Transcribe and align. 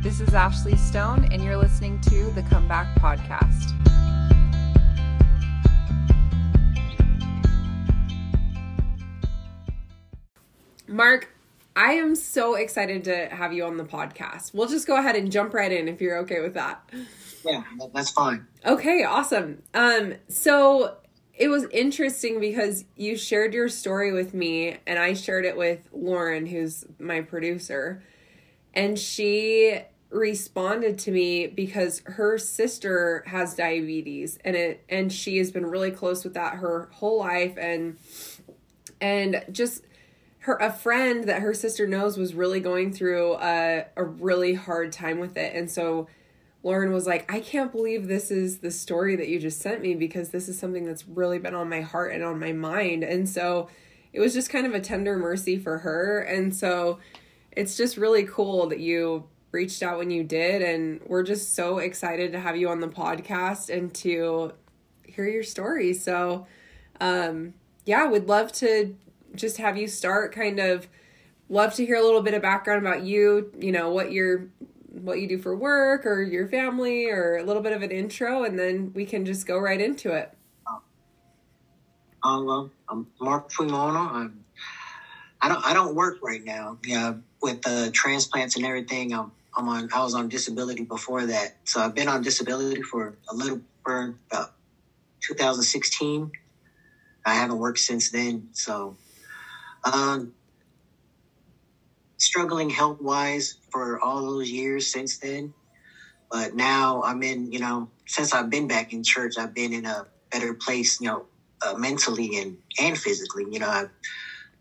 This 0.00 0.20
is 0.20 0.32
Ashley 0.32 0.76
Stone, 0.76 1.28
and 1.32 1.42
you're 1.42 1.56
listening 1.56 2.00
to 2.02 2.30
the 2.30 2.42
Comeback 2.42 2.94
Podcast. 3.00 3.74
Mark, 10.86 11.34
I 11.74 11.94
am 11.94 12.14
so 12.14 12.54
excited 12.54 13.02
to 13.04 13.26
have 13.26 13.52
you 13.52 13.64
on 13.64 13.76
the 13.76 13.84
podcast. 13.84 14.54
We'll 14.54 14.68
just 14.68 14.86
go 14.86 14.96
ahead 14.96 15.16
and 15.16 15.32
jump 15.32 15.52
right 15.52 15.70
in 15.70 15.88
if 15.88 16.00
you're 16.00 16.18
okay 16.18 16.40
with 16.40 16.54
that. 16.54 16.88
Yeah, 17.44 17.64
that's 17.92 18.10
fine. 18.10 18.46
Okay, 18.64 19.02
awesome. 19.02 19.64
Um, 19.74 20.14
so 20.28 20.98
it 21.34 21.48
was 21.48 21.64
interesting 21.72 22.38
because 22.38 22.84
you 22.94 23.16
shared 23.16 23.52
your 23.52 23.68
story 23.68 24.12
with 24.12 24.32
me 24.32 24.76
and 24.86 24.96
I 24.96 25.14
shared 25.14 25.44
it 25.44 25.56
with 25.56 25.88
Lauren, 25.92 26.46
who's 26.46 26.84
my 27.00 27.20
producer. 27.20 28.04
And 28.74 28.98
she 28.98 29.80
responded 30.10 30.98
to 30.98 31.10
me 31.10 31.46
because 31.46 32.02
her 32.06 32.38
sister 32.38 33.22
has 33.26 33.54
diabetes 33.54 34.38
and 34.44 34.56
it 34.56 34.84
and 34.88 35.12
she 35.12 35.36
has 35.36 35.50
been 35.50 35.66
really 35.66 35.90
close 35.90 36.24
with 36.24 36.34
that 36.34 36.54
her 36.54 36.88
whole 36.92 37.18
life. 37.18 37.56
And 37.58 37.98
and 39.00 39.44
just 39.52 39.84
her 40.40 40.56
a 40.56 40.72
friend 40.72 41.24
that 41.24 41.42
her 41.42 41.52
sister 41.52 41.86
knows 41.86 42.16
was 42.16 42.34
really 42.34 42.60
going 42.60 42.92
through 42.92 43.34
a, 43.34 43.84
a 43.96 44.04
really 44.04 44.54
hard 44.54 44.92
time 44.92 45.18
with 45.18 45.36
it. 45.36 45.54
And 45.54 45.70
so 45.70 46.08
lauren 46.64 46.92
was 46.92 47.06
like 47.06 47.32
i 47.32 47.38
can't 47.38 47.70
believe 47.70 48.08
this 48.08 48.32
is 48.32 48.58
the 48.58 48.70
story 48.70 49.14
that 49.14 49.28
you 49.28 49.38
just 49.38 49.60
sent 49.60 49.80
me 49.80 49.94
because 49.94 50.30
this 50.30 50.48
is 50.48 50.58
something 50.58 50.84
that's 50.84 51.06
really 51.06 51.38
been 51.38 51.54
on 51.54 51.68
my 51.68 51.80
heart 51.80 52.12
and 52.12 52.24
on 52.24 52.36
my 52.38 52.52
mind. 52.52 53.04
And 53.04 53.28
so 53.28 53.68
it 54.12 54.20
was 54.20 54.34
just 54.34 54.50
kind 54.50 54.66
of 54.66 54.74
a 54.74 54.80
tender 54.80 55.16
mercy 55.16 55.56
for 55.58 55.78
her. 55.78 56.20
And 56.20 56.54
so 56.54 56.98
it's 57.52 57.76
just 57.76 57.96
really 57.96 58.24
cool 58.24 58.66
that 58.68 58.80
you 58.80 59.24
reached 59.52 59.82
out 59.82 59.98
when 59.98 60.10
you 60.10 60.22
did 60.22 60.62
and 60.62 61.00
we're 61.06 61.22
just 61.22 61.54
so 61.54 61.78
excited 61.78 62.32
to 62.32 62.40
have 62.40 62.56
you 62.56 62.68
on 62.68 62.80
the 62.80 62.88
podcast 62.88 63.74
and 63.74 63.94
to 63.94 64.52
hear 65.04 65.26
your 65.26 65.42
story. 65.42 65.94
So 65.94 66.46
um 67.00 67.54
yeah 67.86 68.06
we'd 68.08 68.26
love 68.26 68.50
to 68.52 68.96
just 69.34 69.58
have 69.58 69.76
you 69.76 69.86
start 69.86 70.32
kind 70.32 70.58
of 70.58 70.88
love 71.48 71.72
to 71.74 71.86
hear 71.86 71.96
a 71.96 72.02
little 72.02 72.22
bit 72.22 72.34
of 72.34 72.42
background 72.42 72.84
about 72.84 73.02
you 73.02 73.52
you 73.58 73.70
know 73.70 73.90
what 73.90 74.10
you're 74.10 74.48
what 74.88 75.20
you 75.20 75.28
do 75.28 75.38
for 75.38 75.56
work 75.56 76.04
or 76.04 76.22
your 76.22 76.48
family 76.48 77.08
or 77.08 77.36
a 77.36 77.42
little 77.44 77.62
bit 77.62 77.72
of 77.72 77.82
an 77.82 77.90
intro 77.90 78.42
and 78.42 78.58
then 78.58 78.92
we 78.94 79.06
can 79.06 79.24
just 79.24 79.46
go 79.46 79.56
right 79.56 79.80
into 79.80 80.12
it. 80.12 80.34
Um, 82.24 82.70
i'm 82.88 83.06
mark 83.20 83.48
Fuimona. 83.52 84.10
i'm 84.10 84.44
i 85.40 85.48
don't 85.48 85.64
i 85.64 85.72
don't 85.72 85.94
work 85.94 86.18
right 86.20 86.44
now 86.44 86.76
yeah 86.84 87.14
with 87.40 87.62
the 87.62 87.90
transplants 87.92 88.56
and 88.56 88.64
everything. 88.66 89.12
I'm 89.12 89.32
I'm 89.58 89.68
on. 89.68 89.90
I 89.94 90.00
was 90.04 90.14
on 90.14 90.28
disability 90.28 90.84
before 90.84 91.26
that, 91.26 91.56
so 91.64 91.80
I've 91.82 91.94
been 91.94 92.08
on 92.08 92.22
disability 92.22 92.82
for 92.82 93.18
a 93.30 93.36
little 93.36 93.62
for 93.84 94.16
about 94.32 94.54
2016. 95.22 96.32
I 97.26 97.34
haven't 97.34 97.58
worked 97.58 97.80
since 97.80 98.10
then, 98.10 98.48
so 98.52 98.96
um, 99.92 100.34
struggling 102.18 102.70
health 102.70 103.00
wise 103.00 103.56
for 103.70 104.00
all 104.00 104.22
those 104.22 104.50
years 104.50 104.92
since 104.92 105.18
then. 105.18 105.54
But 106.30 106.54
now 106.54 107.02
I'm 107.04 107.22
in. 107.22 107.52
You 107.52 107.60
know, 107.60 107.90
since 108.06 108.34
I've 108.34 108.50
been 108.50 108.68
back 108.68 108.92
in 108.92 109.04
church, 109.04 109.34
I've 109.38 109.54
been 109.54 109.72
in 109.72 109.86
a 109.86 110.06
better 110.32 110.54
place. 110.54 111.00
You 111.00 111.08
know, 111.08 111.26
uh, 111.66 111.74
mentally 111.74 112.38
and 112.38 112.58
and 112.80 112.98
physically. 112.98 113.46
You 113.50 113.60
know, 113.60 113.70
I've 113.70 113.90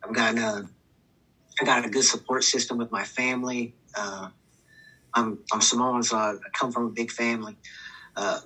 I've 0.03 0.13
gotten 0.15 0.39
a 0.39 0.63
I 1.61 1.65
got 1.65 1.85
a 1.85 1.89
good 1.89 2.05
support 2.05 2.43
system 2.43 2.77
with 2.77 2.91
my 2.91 3.03
family. 3.05 3.75
Uh, 3.97 4.29
I'm 5.17 5.39
I'm 5.51 5.61
Samoan, 5.61 6.03
so 6.03 6.15
I 6.15 6.35
come 6.53 6.71
from 6.71 6.85
a 6.85 6.89
big 6.89 7.11
family. 7.11 7.57
Uh, 8.15 8.39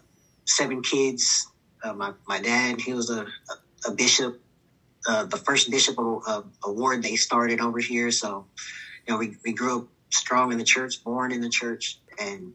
seven 0.46 0.82
kids. 0.82 1.48
Uh, 1.84 1.94
my 1.94 2.14
my 2.28 2.40
dad, 2.40 2.80
he 2.80 2.94
was 2.94 3.10
a 3.10 3.26
a, 3.88 3.92
bishop, 3.92 4.40
uh, 5.08 5.26
the 5.26 5.38
first 5.38 5.72
bishop 5.72 5.98
of, 5.98 6.46
award 6.64 7.02
they 7.02 7.16
started 7.16 7.60
over 7.60 7.80
here. 7.80 8.12
So, 8.12 8.46
you 9.08 9.14
know, 9.14 9.20
we, 9.20 9.36
we 9.44 9.54
grew 9.54 9.80
up 9.80 9.88
strong 10.12 10.52
in 10.52 10.60
the 10.60 10.64
church, 10.64 11.04
born 11.04 11.32
in 11.32 11.42
the 11.42 11.50
church, 11.50 11.98
and 12.20 12.54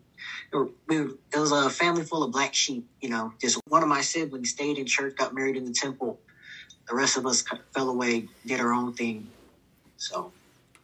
we, 0.87 0.99
it 0.99 1.16
was 1.37 1.50
a 1.50 1.69
family 1.69 2.05
full 2.05 2.22
of 2.22 2.31
black 2.31 2.55
sheep. 2.55 2.88
You 3.00 3.10
know, 3.10 3.32
just 3.41 3.59
one 3.69 3.82
of 3.82 3.88
my 3.88 4.03
siblings 4.03 4.50
stayed 4.50 4.78
in 4.78 4.87
church, 4.87 5.16
got 5.16 5.34
married 5.34 5.56
in 5.56 5.65
the 5.65 5.72
temple. 5.72 6.21
The 6.88 6.94
rest 6.94 7.16
of 7.16 7.26
us 7.26 7.44
fell 7.75 7.91
away, 7.91 8.28
did 8.47 8.60
our 8.60 8.72
own 8.72 8.94
thing. 8.94 9.28
So, 9.97 10.32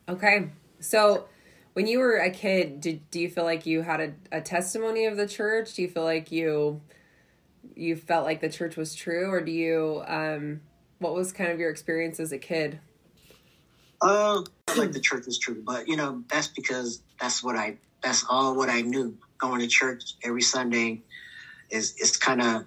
okay, 0.09 0.49
so 0.81 1.29
when 1.75 1.87
you 1.87 1.99
were 1.99 2.17
a 2.17 2.31
kid 2.31 2.81
did 2.81 3.11
do 3.11 3.21
you 3.21 3.29
feel 3.29 3.45
like 3.45 3.67
you 3.67 3.83
had 3.83 4.01
a, 4.01 4.13
a 4.31 4.41
testimony 4.41 5.07
of 5.07 5.17
the 5.17 5.27
church? 5.27 5.75
Do 5.75 5.83
you 5.83 5.89
feel 5.89 6.05
like 6.05 6.31
you 6.31 6.81
you 7.75 7.97
felt 7.97 8.25
like 8.25 8.41
the 8.41 8.49
church 8.49 8.77
was 8.77 8.95
true? 8.95 9.31
Or 9.31 9.41
do 9.41 9.53
you 9.53 10.03
um 10.07 10.61
what 10.99 11.15
was 11.15 11.33
kind 11.33 11.51
of 11.51 11.59
your 11.59 11.71
experience 11.71 12.21
as 12.21 12.33
a 12.33 12.39
kid? 12.39 12.81
Uh 14.01 14.43
like 14.77 14.93
the 14.93 15.01
church 15.01 15.27
was 15.27 15.39
true 15.39 15.63
but 15.65 15.87
you 15.87 15.97
know 15.97 16.25
that's 16.29 16.49
because 16.49 17.03
that's 17.21 17.45
what 17.45 17.57
i 17.57 17.77
that's 18.03 18.25
all 18.29 18.55
what 18.57 18.71
i 18.71 18.81
knew. 18.81 19.17
Going 19.39 19.61
to 19.61 19.67
church 19.67 20.15
every 20.23 20.43
sunday 20.43 21.03
is 21.71 21.97
is 21.97 22.17
kind 22.17 22.41
of 22.41 22.65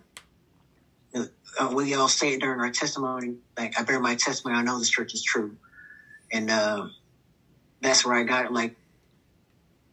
uh, 1.57 1.71
we 1.73 1.93
all 1.93 2.09
say 2.09 2.33
it 2.33 2.41
during 2.41 2.59
our 2.59 2.69
testimony 2.69 3.35
like 3.57 3.79
i 3.79 3.83
bear 3.83 3.99
my 3.99 4.15
testimony 4.15 4.59
i 4.59 4.61
know 4.61 4.77
this 4.77 4.89
church 4.89 5.13
is 5.13 5.23
true. 5.23 5.55
And 6.31 6.49
uh 6.49 6.87
that's 7.81 8.05
where 8.05 8.15
i 8.15 8.23
got 8.23 8.45
it 8.45 8.51
like 8.51 8.75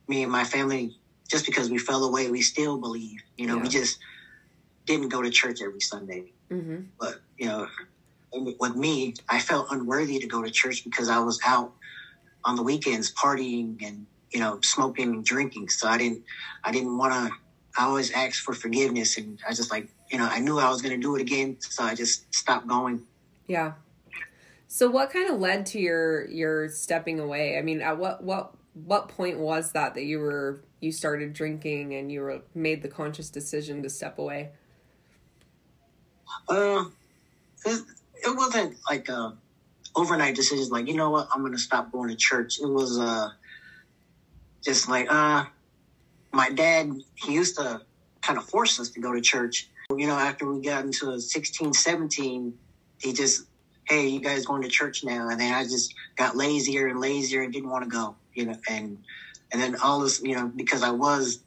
me 0.09 0.23
and 0.23 0.33
my 0.33 0.45
family, 0.45 0.97
just 1.29 1.47
because 1.47 1.71
we 1.71 1.79
fell 1.79 2.05
away, 2.05 2.31
we 2.31 2.43
still 2.43 2.79
believe. 2.79 3.21
You 3.37 3.47
know, 3.47 3.57
yeah. 3.57 3.63
we 3.63 3.69
just 3.69 3.99
didn't 4.87 5.09
go 5.09 5.23
to 5.23 5.31
church 5.31 5.61
every 5.63 5.81
Sunday. 5.81 6.33
Mm-hmm. 6.51 6.83
But 7.01 7.21
you 7.39 7.47
know, 7.47 7.69
with 8.33 8.77
me, 8.77 9.15
I 9.29 9.41
felt 9.41 9.69
unworthy 9.71 10.19
to 10.19 10.27
go 10.27 10.43
to 10.43 10.51
church 10.51 10.85
because 10.85 11.09
I 11.09 11.19
was 11.19 11.41
out 11.45 11.73
on 12.45 12.57
the 12.57 12.62
weekends 12.62 13.12
partying 13.12 13.83
and 13.87 14.07
you 14.31 14.41
know 14.41 14.59
smoking 14.62 15.11
and 15.11 15.25
drinking. 15.25 15.69
So 15.69 15.89
I 15.89 15.99
didn't, 15.99 16.23
I 16.65 16.73
didn't 16.73 16.97
want 16.97 17.12
to. 17.12 17.35
I 17.79 17.87
always 17.87 18.11
asked 18.12 18.41
for 18.41 18.53
forgiveness, 18.53 19.17
and 19.17 19.39
I 19.49 19.55
just 19.55 19.71
like 19.71 19.89
you 20.11 20.19
know 20.19 20.29
I 20.31 20.41
knew 20.41 20.59
I 20.59 20.69
was 20.69 20.83
going 20.83 20.95
to 20.95 21.01
do 21.01 21.15
it 21.17 21.23
again, 21.23 21.57
so 21.61 21.85
I 21.85 21.95
just 21.95 22.33
stopped 22.35 22.67
going. 22.67 23.03
Yeah. 23.47 23.73
So 24.69 24.91
what 24.91 25.11
kind 25.11 25.31
of 25.31 25.39
led 25.39 25.67
to 25.67 25.79
your 25.79 26.27
your 26.29 26.69
stepping 26.69 27.21
away? 27.21 27.59
I 27.59 27.62
mean, 27.62 27.81
at 27.81 27.99
what 27.99 28.23
what 28.23 28.55
what 28.75 29.09
point 29.09 29.38
was 29.38 29.72
that 29.72 29.94
that 29.94 30.05
you 30.05 30.19
were 30.19 30.62
you 30.81 30.93
started 30.93 31.33
drinking 31.33 31.94
and 31.94 32.10
you 32.10 32.21
were 32.21 32.43
made 32.55 32.83
the 32.83 32.88
conscious 32.88 33.28
decision 33.28 33.83
to 33.83 33.91
step 33.91 34.19
away? 34.19 34.50
Uh, 36.49 36.84
it, 37.66 37.82
it 38.25 38.37
wasn't 38.37 38.77
like 38.88 39.09
a 39.09 39.37
overnight 39.94 40.34
decision. 40.34 40.69
Like 40.71 40.88
you 40.88 40.94
know 40.94 41.11
what, 41.11 41.28
I'm 41.34 41.43
gonna 41.43 41.59
stop 41.59 41.93
going 41.93 42.09
to 42.09 42.16
church. 42.16 42.61
It 42.61 42.69
was 42.69 42.99
uh 42.99 43.28
just 44.62 44.88
like 44.88 45.06
uh 45.11 45.44
my 46.32 46.49
dad 46.50 46.91
he 47.15 47.34
used 47.34 47.56
to 47.56 47.82
kind 48.22 48.38
of 48.38 48.44
force 48.49 48.81
us 48.81 48.88
to 48.91 49.00
go 49.00 49.12
to 49.12 49.21
church. 49.21 49.69
You 49.94 50.06
know, 50.06 50.15
after 50.15 50.50
we 50.50 50.62
got 50.62 50.84
into 50.84 51.21
16, 51.21 51.75
17, 51.75 52.55
he 52.99 53.12
just 53.12 53.47
hey, 53.84 54.06
you 54.06 54.21
guys 54.21 54.47
going 54.47 54.62
to 54.62 54.69
church 54.69 55.05
now? 55.05 55.28
And 55.28 55.38
then 55.38 55.53
I 55.53 55.65
just 55.65 55.94
got 56.16 56.37
lazier 56.37 56.87
and 56.87 57.00
lazier 57.00 57.43
and 57.43 57.53
didn't 57.53 57.69
want 57.69 57.84
to 57.84 57.91
go 57.91 58.16
you 58.34 58.47
know, 58.47 58.56
and 58.69 58.98
and 59.53 59.62
then 59.62 59.76
all 59.76 60.00
this, 60.00 60.22
you 60.22 60.34
know, 60.34 60.50
because 60.54 60.82
I 60.82 60.91
was 60.91 61.41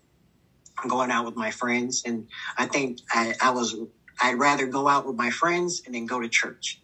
going 0.87 1.11
out 1.11 1.25
with 1.25 1.35
my 1.35 1.51
friends, 1.51 2.03
and 2.05 2.27
I 2.57 2.65
think 2.65 2.99
I, 3.11 3.33
I 3.41 3.51
was 3.51 3.75
I'd 4.21 4.37
rather 4.37 4.67
go 4.67 4.87
out 4.87 5.05
with 5.05 5.15
my 5.15 5.29
friends 5.29 5.83
and 5.85 5.95
then 5.95 6.05
go 6.05 6.19
to 6.21 6.29
church. 6.29 6.79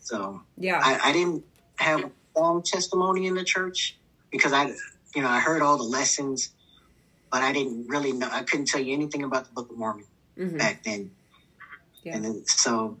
So 0.00 0.42
yeah, 0.56 0.80
I, 0.82 1.10
I 1.10 1.12
didn't 1.12 1.44
have 1.76 2.10
long 2.36 2.62
testimony 2.62 3.26
in 3.26 3.34
the 3.34 3.44
church 3.44 3.96
because 4.30 4.52
I, 4.52 4.72
you 5.14 5.22
know, 5.22 5.28
I 5.28 5.40
heard 5.40 5.62
all 5.62 5.76
the 5.76 5.84
lessons, 5.84 6.50
but 7.30 7.42
I 7.42 7.52
didn't 7.52 7.88
really 7.88 8.12
know. 8.12 8.28
I 8.30 8.42
couldn't 8.42 8.66
tell 8.66 8.80
you 8.80 8.92
anything 8.92 9.24
about 9.24 9.46
the 9.46 9.52
Book 9.52 9.70
of 9.70 9.76
Mormon 9.76 10.04
mm-hmm. 10.36 10.56
back 10.56 10.82
then. 10.84 11.10
Yeah. 12.02 12.16
And 12.16 12.24
then, 12.24 12.46
so, 12.46 12.96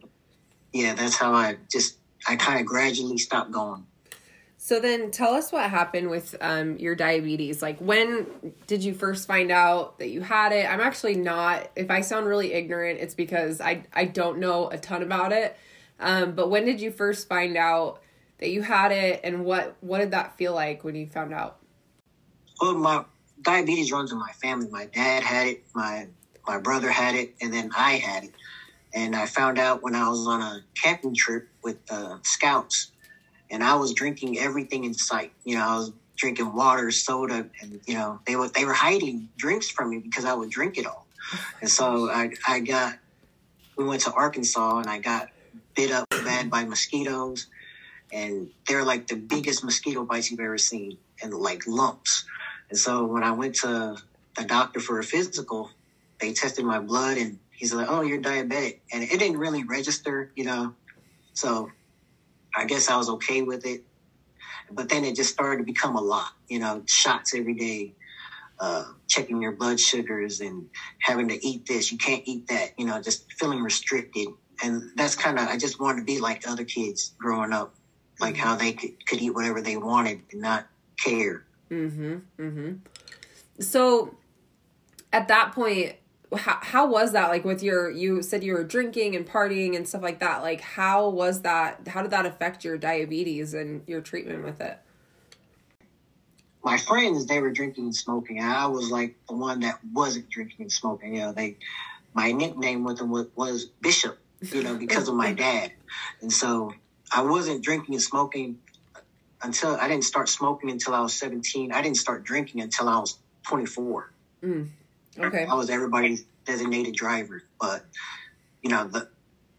yeah, 0.72 0.94
that's 0.94 1.16
how 1.16 1.32
I 1.32 1.56
just 1.70 1.98
I 2.26 2.36
kind 2.36 2.60
of 2.60 2.66
gradually 2.66 3.18
stopped 3.18 3.52
going. 3.52 3.86
So 4.68 4.80
then 4.80 5.10
tell 5.10 5.32
us 5.32 5.50
what 5.50 5.70
happened 5.70 6.10
with 6.10 6.36
um, 6.42 6.76
your 6.76 6.94
diabetes. 6.94 7.62
Like 7.62 7.78
when 7.78 8.52
did 8.66 8.84
you 8.84 8.92
first 8.92 9.26
find 9.26 9.50
out 9.50 9.98
that 9.98 10.10
you 10.10 10.20
had 10.20 10.52
it? 10.52 10.70
I'm 10.70 10.82
actually 10.82 11.14
not 11.14 11.70
if 11.74 11.90
I 11.90 12.02
sound 12.02 12.26
really 12.26 12.52
ignorant, 12.52 13.00
it's 13.00 13.14
because 13.14 13.62
I 13.62 13.84
I 13.94 14.04
don't 14.04 14.40
know 14.40 14.68
a 14.68 14.76
ton 14.76 15.02
about 15.02 15.32
it. 15.32 15.56
Um, 15.98 16.32
but 16.32 16.50
when 16.50 16.66
did 16.66 16.82
you 16.82 16.90
first 16.90 17.30
find 17.30 17.56
out 17.56 18.02
that 18.40 18.50
you 18.50 18.60
had 18.60 18.92
it 18.92 19.22
and 19.24 19.42
what 19.46 19.74
what 19.80 20.00
did 20.00 20.10
that 20.10 20.36
feel 20.36 20.52
like 20.52 20.84
when 20.84 20.94
you 20.94 21.06
found 21.06 21.32
out? 21.32 21.60
Well, 22.60 22.74
my 22.74 23.06
diabetes 23.40 23.90
runs 23.90 24.12
in 24.12 24.18
my 24.18 24.32
family. 24.32 24.68
My 24.68 24.84
dad 24.84 25.22
had 25.22 25.46
it, 25.46 25.64
my 25.74 26.08
my 26.46 26.58
brother 26.58 26.90
had 26.90 27.14
it, 27.14 27.34
and 27.40 27.54
then 27.54 27.70
I 27.74 27.92
had 27.92 28.24
it. 28.24 28.34
And 28.92 29.16
I 29.16 29.24
found 29.24 29.58
out 29.58 29.82
when 29.82 29.94
I 29.94 30.10
was 30.10 30.26
on 30.26 30.42
a 30.42 30.60
camping 30.74 31.14
trip 31.14 31.48
with 31.62 31.78
uh, 31.90 32.18
scouts 32.22 32.90
and 33.50 33.62
I 33.62 33.74
was 33.76 33.92
drinking 33.94 34.38
everything 34.38 34.84
in 34.84 34.94
sight. 34.94 35.32
You 35.44 35.56
know, 35.56 35.66
I 35.68 35.76
was 35.76 35.92
drinking 36.16 36.52
water, 36.54 36.90
soda, 36.90 37.48
and 37.62 37.80
you 37.86 37.94
know 37.94 38.20
they 38.26 38.36
were 38.36 38.48
they 38.48 38.64
were 38.64 38.74
hiding 38.74 39.28
drinks 39.36 39.70
from 39.70 39.90
me 39.90 39.98
because 39.98 40.24
I 40.24 40.34
would 40.34 40.50
drink 40.50 40.78
it 40.78 40.86
all. 40.86 41.06
And 41.60 41.70
so 41.70 42.10
I 42.10 42.30
I 42.46 42.60
got 42.60 42.98
we 43.76 43.84
went 43.84 44.02
to 44.02 44.12
Arkansas 44.12 44.78
and 44.78 44.90
I 44.90 44.98
got 44.98 45.28
bit 45.74 45.92
up 45.92 46.06
bad 46.24 46.50
by 46.50 46.64
mosquitoes, 46.64 47.46
and 48.12 48.48
they're 48.66 48.84
like 48.84 49.06
the 49.06 49.16
biggest 49.16 49.64
mosquito 49.64 50.04
bites 50.04 50.30
you've 50.30 50.40
ever 50.40 50.58
seen, 50.58 50.98
and 51.22 51.32
like 51.32 51.66
lumps. 51.66 52.24
And 52.70 52.78
so 52.78 53.06
when 53.06 53.22
I 53.22 53.32
went 53.32 53.54
to 53.56 53.96
the 54.36 54.44
doctor 54.44 54.80
for 54.80 54.98
a 54.98 55.04
physical, 55.04 55.70
they 56.20 56.32
tested 56.32 56.64
my 56.64 56.80
blood 56.80 57.16
and 57.16 57.38
he's 57.52 57.72
like, 57.72 57.86
"Oh, 57.88 58.02
you're 58.02 58.20
diabetic," 58.20 58.80
and 58.92 59.02
it 59.02 59.18
didn't 59.18 59.38
really 59.38 59.64
register, 59.64 60.32
you 60.34 60.44
know. 60.44 60.74
So 61.34 61.70
I 62.58 62.64
guess 62.64 62.90
I 62.90 62.96
was 62.96 63.08
okay 63.10 63.42
with 63.42 63.64
it. 63.64 63.84
But 64.70 64.88
then 64.88 65.04
it 65.04 65.16
just 65.16 65.32
started 65.32 65.58
to 65.58 65.64
become 65.64 65.96
a 65.96 66.00
lot, 66.00 66.32
you 66.48 66.58
know, 66.58 66.82
shots 66.86 67.34
every 67.34 67.54
day, 67.54 67.94
uh, 68.60 68.84
checking 69.06 69.40
your 69.40 69.52
blood 69.52 69.80
sugars 69.80 70.40
and 70.40 70.68
having 71.00 71.28
to 71.28 71.46
eat 71.46 71.66
this. 71.66 71.90
You 71.90 71.98
can't 71.98 72.22
eat 72.26 72.48
that, 72.48 72.72
you 72.76 72.84
know, 72.84 73.00
just 73.00 73.32
feeling 73.32 73.62
restricted. 73.62 74.28
And 74.62 74.90
that's 74.96 75.14
kind 75.14 75.38
of, 75.38 75.48
I 75.48 75.56
just 75.56 75.80
wanted 75.80 76.00
to 76.00 76.04
be 76.04 76.18
like 76.18 76.46
other 76.46 76.64
kids 76.64 77.14
growing 77.18 77.52
up, 77.52 77.74
like 78.20 78.36
how 78.36 78.56
they 78.56 78.72
could, 78.72 79.06
could 79.06 79.22
eat 79.22 79.30
whatever 79.30 79.62
they 79.62 79.76
wanted 79.76 80.22
and 80.32 80.42
not 80.42 80.66
care. 80.98 81.44
Mm-hmm. 81.70 82.16
Mm-hmm. 82.38 82.72
So 83.60 84.16
at 85.12 85.28
that 85.28 85.52
point, 85.52 85.94
how, 86.36 86.58
how 86.60 86.86
was 86.86 87.12
that? 87.12 87.28
Like 87.28 87.44
with 87.44 87.62
your 87.62 87.90
you 87.90 88.22
said 88.22 88.44
you 88.44 88.52
were 88.52 88.64
drinking 88.64 89.16
and 89.16 89.26
partying 89.26 89.76
and 89.76 89.88
stuff 89.88 90.02
like 90.02 90.20
that. 90.20 90.42
Like 90.42 90.60
how 90.60 91.08
was 91.08 91.42
that 91.42 91.88
how 91.88 92.02
did 92.02 92.10
that 92.10 92.26
affect 92.26 92.64
your 92.64 92.76
diabetes 92.76 93.54
and 93.54 93.82
your 93.86 94.00
treatment 94.00 94.44
with 94.44 94.60
it? 94.60 94.78
My 96.62 96.76
friends 96.76 97.26
they 97.26 97.40
were 97.40 97.50
drinking 97.50 97.84
and 97.84 97.96
smoking. 97.96 98.42
I 98.42 98.66
was 98.66 98.90
like 98.90 99.16
the 99.28 99.34
one 99.34 99.60
that 99.60 99.78
wasn't 99.92 100.28
drinking 100.28 100.62
and 100.62 100.72
smoking. 100.72 101.14
You 101.14 101.20
know 101.22 101.32
they 101.32 101.56
my 102.14 102.32
nickname 102.32 102.84
with 102.84 102.98
them 102.98 103.10
was, 103.10 103.26
was 103.36 103.66
bishop 103.80 104.18
you 104.40 104.62
know 104.62 104.76
because 104.76 105.08
of 105.08 105.14
my 105.14 105.32
dad. 105.32 105.72
And 106.20 106.32
so 106.32 106.74
i 107.10 107.22
wasn't 107.22 107.62
drinking 107.62 107.94
and 107.94 108.02
smoking 108.02 108.58
until 109.42 109.76
i 109.76 109.88
didn't 109.88 110.04
start 110.04 110.28
smoking 110.28 110.70
until 110.70 110.94
i 110.94 111.00
was 111.00 111.14
17 111.14 111.72
i 111.72 111.82
didn't 111.82 111.96
start 111.96 112.24
drinking 112.24 112.60
until 112.60 112.88
i 112.88 112.98
was 112.98 113.18
24 113.46 114.12
mm. 114.42 114.68
Okay. 115.18 115.46
I 115.46 115.54
was 115.54 115.70
everybody's 115.70 116.24
designated 116.44 116.94
driver, 116.94 117.42
but 117.60 117.84
you 118.62 118.70
know, 118.70 118.86
the 118.88 119.08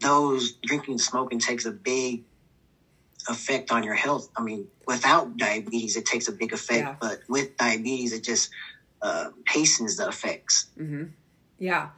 those 0.00 0.52
drinking 0.52 0.92
and 0.92 1.00
smoking 1.00 1.38
takes 1.38 1.66
a 1.66 1.70
big 1.70 2.24
effect 3.28 3.70
on 3.70 3.82
your 3.82 3.94
health. 3.94 4.28
I 4.36 4.42
mean, 4.42 4.66
without 4.86 5.36
diabetes, 5.36 5.96
it 5.96 6.06
takes 6.06 6.28
a 6.28 6.32
big 6.32 6.52
effect, 6.52 6.86
yeah. 6.86 6.96
but 7.00 7.20
with 7.28 7.56
diabetes, 7.56 8.12
it 8.12 8.24
just 8.24 8.50
uh, 9.02 9.30
hastens 9.46 9.96
the 9.96 10.08
effects. 10.08 10.68
Mm-hmm. 10.78 11.04
Yeah. 11.58 11.90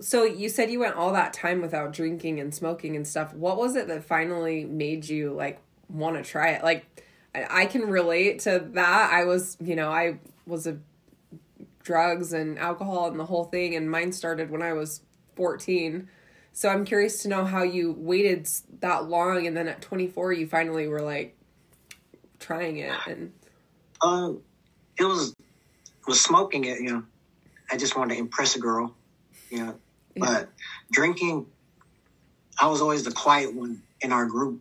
So 0.00 0.24
you 0.24 0.48
said 0.48 0.70
you 0.70 0.80
went 0.80 0.96
all 0.96 1.12
that 1.12 1.32
time 1.32 1.60
without 1.60 1.92
drinking 1.92 2.40
and 2.40 2.54
smoking 2.54 2.96
and 2.96 3.06
stuff. 3.06 3.34
What 3.34 3.58
was 3.58 3.76
it 3.76 3.88
that 3.88 4.04
finally 4.04 4.64
made 4.64 5.08
you 5.08 5.32
like 5.32 5.60
want 5.88 6.16
to 6.16 6.22
try 6.22 6.50
it? 6.50 6.64
Like, 6.64 6.86
I 7.34 7.66
can 7.66 7.82
relate 7.82 8.40
to 8.40 8.66
that. 8.72 9.12
I 9.12 9.24
was, 9.24 9.56
you 9.60 9.76
know, 9.76 9.90
I 9.90 10.18
was 10.46 10.66
a 10.66 10.78
drugs 11.82 12.32
and 12.32 12.58
alcohol 12.58 13.08
and 13.08 13.18
the 13.18 13.26
whole 13.26 13.44
thing 13.44 13.74
and 13.74 13.90
mine 13.90 14.12
started 14.12 14.50
when 14.50 14.62
I 14.62 14.72
was 14.72 15.02
14. 15.36 16.08
So 16.52 16.68
I'm 16.68 16.84
curious 16.84 17.22
to 17.22 17.28
know 17.28 17.44
how 17.44 17.62
you 17.62 17.94
waited 17.96 18.48
that 18.80 19.08
long 19.08 19.46
and 19.46 19.56
then 19.56 19.68
at 19.68 19.80
24 19.80 20.32
you 20.32 20.46
finally 20.46 20.88
were 20.88 21.00
like 21.00 21.36
trying 22.38 22.78
it 22.78 22.92
and 23.06 23.32
um 24.02 24.42
it 24.98 25.04
was 25.04 25.34
was 26.06 26.20
smoking 26.20 26.64
it, 26.64 26.80
you 26.80 26.92
know. 26.92 27.04
I 27.70 27.76
just 27.76 27.96
wanted 27.96 28.14
to 28.14 28.20
impress 28.20 28.56
a 28.56 28.58
girl, 28.58 28.94
you 29.48 29.58
know. 29.58 29.74
Yeah. 30.14 30.24
But 30.26 30.48
drinking 30.90 31.46
I 32.60 32.68
was 32.68 32.80
always 32.80 33.04
the 33.04 33.12
quiet 33.12 33.54
one 33.54 33.82
in 34.00 34.12
our 34.12 34.26
group. 34.26 34.60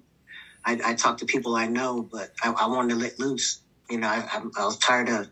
I, 0.64 0.80
I 0.84 0.94
talked 0.94 1.20
to 1.20 1.26
people 1.26 1.56
I 1.56 1.68
know, 1.68 2.02
but 2.02 2.32
I, 2.44 2.52
I 2.52 2.68
wanted 2.68 2.94
to 2.94 3.00
let 3.00 3.20
loose. 3.20 3.62
You 3.90 3.98
know, 3.98 4.08
I, 4.08 4.24
I, 4.32 4.42
I 4.58 4.66
was 4.66 4.78
tired 4.78 5.10
of 5.10 5.28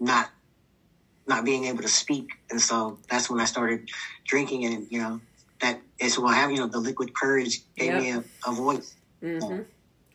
not 0.00 0.30
not 1.28 1.44
being 1.44 1.64
able 1.64 1.82
to 1.82 1.88
speak. 1.88 2.30
And 2.50 2.60
so 2.60 2.98
that's 3.08 3.30
when 3.30 3.40
I 3.40 3.44
started 3.44 3.88
drinking 4.24 4.64
and, 4.64 4.86
you 4.90 5.00
know, 5.00 5.20
that 5.60 5.80
is 5.98 6.18
what 6.18 6.34
have, 6.34 6.50
you 6.50 6.56
know, 6.58 6.66
the 6.66 6.78
liquid 6.78 7.14
courage 7.14 7.60
gave 7.76 7.92
yep. 7.92 8.02
me 8.02 8.10
a, 8.12 8.24
a 8.48 8.52
voice. 8.52 8.94
Mm-hmm. 9.22 9.62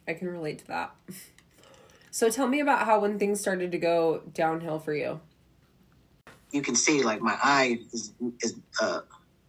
I 0.08 0.14
can 0.14 0.28
relate 0.30 0.60
to 0.60 0.68
that. 0.68 0.96
So 2.12 2.30
tell 2.30 2.48
me 2.48 2.60
about 2.60 2.86
how 2.86 3.00
when 3.00 3.20
things 3.20 3.40
started 3.40 3.72
to 3.72 3.78
go 3.78 4.22
downhill 4.34 4.80
for 4.80 4.94
you. 4.94 5.20
You 6.52 6.62
can 6.62 6.76
see 6.76 7.04
like 7.04 7.22
my 7.22 7.38
eye 7.44 7.80
is, 7.92 8.14
is 8.42 8.56
uh, 8.82 9.02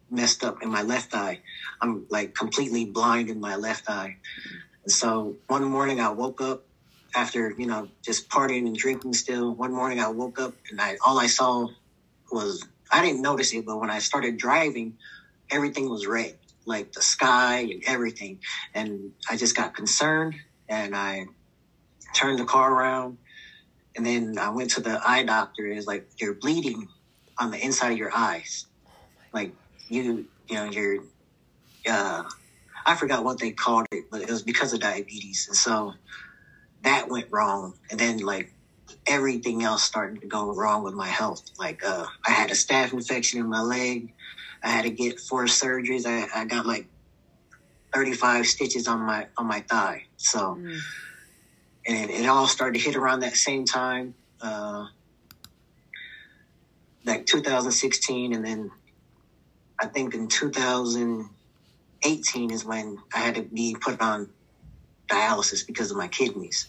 messed 0.09 0.43
up 0.43 0.63
in 0.63 0.69
my 0.71 0.81
left 0.81 1.13
eye. 1.13 1.39
I'm 1.81 2.05
like 2.09 2.33
completely 2.33 2.85
blind 2.85 3.29
in 3.29 3.39
my 3.39 3.55
left 3.55 3.89
eye. 3.89 4.17
And 4.83 4.91
so 4.91 5.35
one 5.47 5.63
morning 5.63 5.99
I 5.99 6.09
woke 6.09 6.41
up 6.41 6.63
after 7.15 7.53
you 7.57 7.67
know 7.67 7.89
just 8.05 8.29
partying 8.29 8.67
and 8.67 8.77
drinking 8.77 9.13
still 9.13 9.55
one 9.55 9.73
morning 9.73 9.99
i 9.99 10.09
woke 10.09 10.39
up 10.39 10.55
and 10.71 10.81
i 10.81 10.97
all 11.05 11.19
i 11.19 11.27
saw 11.27 11.67
was 12.31 12.65
i 12.91 13.03
didn't 13.05 13.21
notice 13.21 13.53
it 13.53 13.65
but 13.65 13.79
when 13.79 13.91
i 13.91 13.99
started 13.99 14.37
driving 14.37 14.95
everything 15.51 15.89
was 15.89 16.07
red 16.07 16.37
like 16.67 16.91
the 16.93 17.03
sky 17.03 17.61
and 17.61 17.83
everything. 17.87 18.41
And 18.75 19.13
i 19.31 19.37
just 19.37 19.57
got 19.57 19.75
concerned 19.75 20.35
and 20.69 20.95
i 20.97 21.25
turned 22.15 22.39
the 22.39 22.45
car 22.45 22.73
around 22.73 23.19
and 23.97 24.05
then 24.05 24.37
i 24.39 24.49
went 24.51 24.71
to 24.71 24.81
the 24.81 25.01
eye 25.05 25.23
doctor 25.23 25.65
and 25.67 25.77
it's 25.77 25.87
like 25.87 26.07
you're 26.21 26.35
bleeding 26.41 26.87
on 27.39 27.51
the 27.51 27.59
inside 27.63 27.93
of 27.93 27.97
your 27.99 28.11
eyes. 28.15 28.67
Like 29.33 29.55
you 29.89 30.27
you 30.49 30.55
know 30.55 30.65
you're 30.65 30.99
uh 31.89 32.23
i 32.87 32.95
forgot 32.95 33.23
what 33.25 33.39
they 33.39 33.51
called 33.51 33.87
it 33.91 34.05
but 34.11 34.21
it 34.21 34.29
was 34.31 34.43
because 34.43 34.73
of 34.73 34.81
diabetes. 34.81 35.45
And 35.49 35.57
so 35.57 35.93
that 36.85 37.09
went 37.09 37.27
wrong. 37.31 37.73
And 37.91 37.99
then 37.99 38.19
like 38.19 38.53
everything 39.07 39.63
else 39.63 39.83
started 39.83 40.21
to 40.21 40.27
go 40.27 40.53
wrong 40.53 40.83
with 40.83 40.93
my 40.93 41.07
health. 41.07 41.43
Like 41.59 41.83
uh, 41.85 42.05
I 42.25 42.31
had 42.31 42.51
a 42.51 42.53
staph 42.53 42.93
infection 42.93 43.39
in 43.39 43.49
my 43.49 43.61
leg. 43.61 44.13
I 44.63 44.69
had 44.69 44.83
to 44.83 44.89
get 44.89 45.19
four 45.19 45.43
surgeries. 45.45 46.05
I, 46.05 46.27
I 46.33 46.45
got 46.45 46.65
like 46.65 46.87
35 47.93 48.47
stitches 48.47 48.87
on 48.87 49.01
my 49.01 49.27
on 49.37 49.47
my 49.47 49.59
thigh. 49.61 50.05
So 50.17 50.55
mm. 50.55 50.79
and 51.87 52.09
it 52.09 52.25
all 52.27 52.47
started 52.47 52.79
to 52.79 52.85
hit 52.85 52.95
around 52.95 53.19
that 53.21 53.35
same 53.35 53.65
time. 53.65 54.13
Uh, 54.41 54.87
like 57.05 57.25
2016 57.25 58.33
and 58.33 58.45
then 58.45 58.71
I 59.79 59.87
think 59.87 60.13
in 60.13 60.27
2018 60.27 62.51
is 62.51 62.65
when 62.65 62.97
I 63.13 63.19
had 63.19 63.35
to 63.35 63.43
be 63.43 63.77
put 63.79 64.01
on 64.01 64.29
dialysis 65.07 65.65
because 65.65 65.91
of 65.91 65.97
my 65.97 66.07
kidneys. 66.07 66.67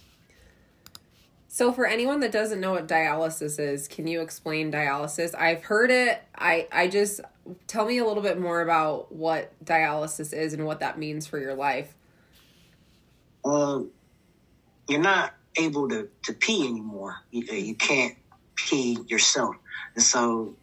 So 1.57 1.73
for 1.73 1.87
anyone 1.87 2.21
that 2.21 2.33
doesn't 2.33 2.61
know 2.61 2.73
what 2.73 2.87
dialysis 2.87 3.59
is, 3.59 3.89
can 3.89 4.07
you 4.07 4.21
explain 4.21 4.71
dialysis? 4.71 5.35
I've 5.35 5.65
heard 5.65 5.91
it. 5.91 6.23
I 6.37 6.69
I 6.71 6.87
just 6.87 7.23
tell 7.67 7.87
me 7.87 7.97
a 7.97 8.05
little 8.05 8.23
bit 8.23 8.39
more 8.39 8.61
about 8.61 9.11
what 9.11 9.55
dialysis 9.65 10.35
is 10.35 10.53
and 10.53 10.67
what 10.67 10.81
that 10.81 10.99
means 10.99 11.27
for 11.27 11.39
your 11.39 11.55
life. 11.55 11.95
Um, 13.43 13.91
you're 14.87 15.01
not 15.01 15.33
able 15.59 15.89
to 15.89 16.11
to 16.25 16.35
pee 16.35 16.69
anymore. 16.69 17.17
You, 17.31 17.45
you 17.45 17.75
can't 17.75 18.15
pee 18.55 18.99
yourself, 19.09 19.57
and 19.95 20.05
so 20.05 20.55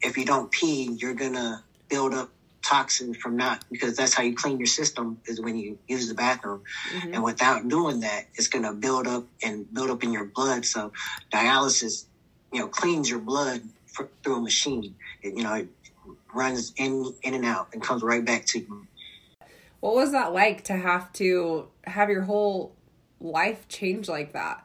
if 0.00 0.16
you 0.16 0.24
don't 0.24 0.48
pee, 0.48 0.96
you're 0.96 1.14
gonna 1.14 1.64
build 1.88 2.14
up 2.14 2.30
toxins 2.62 3.16
from 3.16 3.36
not 3.36 3.64
because 3.70 3.96
that's 3.96 4.14
how 4.14 4.22
you 4.22 4.34
clean 4.34 4.58
your 4.58 4.66
system 4.66 5.18
is 5.26 5.40
when 5.40 5.56
you 5.56 5.78
use 5.88 6.08
the 6.08 6.14
bathroom. 6.14 6.62
Mm-hmm. 6.94 7.14
and 7.14 7.22
without 7.22 7.68
doing 7.68 8.00
that 8.00 8.26
it's 8.34 8.48
going 8.48 8.64
to 8.64 8.72
build 8.72 9.06
up 9.06 9.24
and 9.42 9.72
build 9.72 9.90
up 9.90 10.02
in 10.02 10.12
your 10.12 10.26
blood. 10.26 10.64
So 10.64 10.92
dialysis 11.32 12.04
you 12.52 12.60
know 12.60 12.68
cleans 12.68 13.08
your 13.08 13.20
blood 13.20 13.62
for, 13.86 14.08
through 14.22 14.36
a 14.36 14.40
machine. 14.40 14.94
It, 15.22 15.36
you 15.36 15.42
know 15.42 15.54
it 15.54 15.68
runs 16.34 16.72
in 16.76 17.12
in 17.22 17.34
and 17.34 17.44
out 17.44 17.68
and 17.72 17.82
comes 17.82 18.02
right 18.02 18.24
back 18.24 18.46
to 18.46 18.60
you. 18.60 18.86
What 19.80 19.94
was 19.94 20.12
that 20.12 20.32
like 20.32 20.64
to 20.64 20.76
have 20.76 21.12
to 21.14 21.68
have 21.84 22.10
your 22.10 22.22
whole 22.22 22.74
life 23.20 23.68
change 23.68 24.08
like 24.08 24.32
that? 24.34 24.64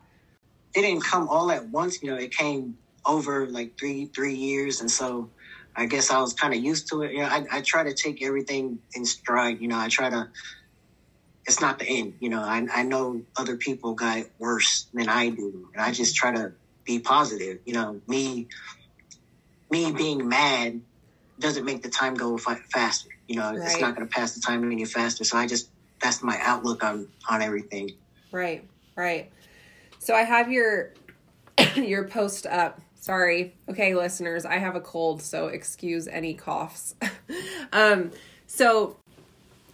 It 0.74 0.82
didn't 0.82 1.04
come 1.04 1.30
all 1.30 1.52
at 1.52 1.70
once 1.70 2.04
you 2.04 2.10
know 2.10 2.18
it 2.18 2.32
came 2.32 2.78
over 3.06 3.48
like 3.48 3.78
three 3.78 4.06
three 4.08 4.34
years. 4.34 4.82
And 4.82 4.90
so 4.90 5.30
I 5.76 5.86
guess 5.86 6.10
I 6.10 6.20
was 6.22 6.34
kind 6.34 6.54
of 6.54 6.64
used 6.64 6.90
to 6.90 7.02
it. 7.04 7.12
You 7.12 7.20
know, 7.20 7.28
I, 7.28 7.46
I 7.52 7.62
try 7.62 7.84
to 7.84 7.94
take 7.94 8.24
everything 8.24 8.80
in 8.94 9.06
stride. 9.06 9.60
You 9.62 9.68
know, 9.68 9.78
I 9.78 9.90
try 9.90 10.10
to. 10.10 10.30
It's 11.46 11.62
not 11.62 11.78
the 11.80 11.86
end. 11.86 12.16
You 12.20 12.30
know, 12.30 12.42
I 12.42 12.66
I 12.74 12.84
know 12.84 13.22
other 13.38 13.58
people 13.58 13.94
got 13.94 14.18
it 14.20 14.32
worse 14.40 14.88
than 14.94 15.10
I 15.10 15.30
do, 15.30 15.70
and 15.74 15.82
I 15.82 15.92
just 15.92 16.16
try 16.16 16.34
to 16.34 16.54
be 16.86 17.00
positive. 17.00 17.60
You 17.66 17.74
know, 17.74 18.02
me 18.08 18.48
me 19.70 19.92
being 19.92 20.28
mad 20.28 20.82
doesn't 21.40 21.66
make 21.66 21.84
the 21.84 21.90
time 21.90 22.16
go 22.16 22.38
faster. 22.38 23.10
You 23.28 23.38
know, 23.38 23.54
right. 23.54 23.58
it's 23.58 23.80
not 23.80 23.96
going 23.96 24.08
to 24.08 24.14
pass 24.14 24.34
the 24.34 24.42
time 24.42 24.72
any 24.72 24.86
faster. 24.86 25.24
So 25.24 25.38
I 25.38 25.48
just 25.48 25.70
that's 26.02 26.24
my 26.24 26.38
outlook 26.42 26.84
on 26.84 27.08
on 27.30 27.42
everything. 27.42 27.92
Right, 28.32 28.68
right. 28.96 29.32
So 30.00 30.16
I 30.16 30.22
have 30.22 30.52
your 30.52 30.94
your 31.76 32.08
post 32.08 32.46
up. 32.46 32.82
Sorry. 33.06 33.54
Okay, 33.70 33.94
listeners, 33.94 34.48
I 34.48 34.58
have 34.58 34.76
a 34.76 34.82
cold, 34.82 35.22
so 35.22 35.46
excuse 35.46 36.08
any 36.08 36.34
coughs. 36.34 36.96
um, 37.72 38.10
so 38.48 38.98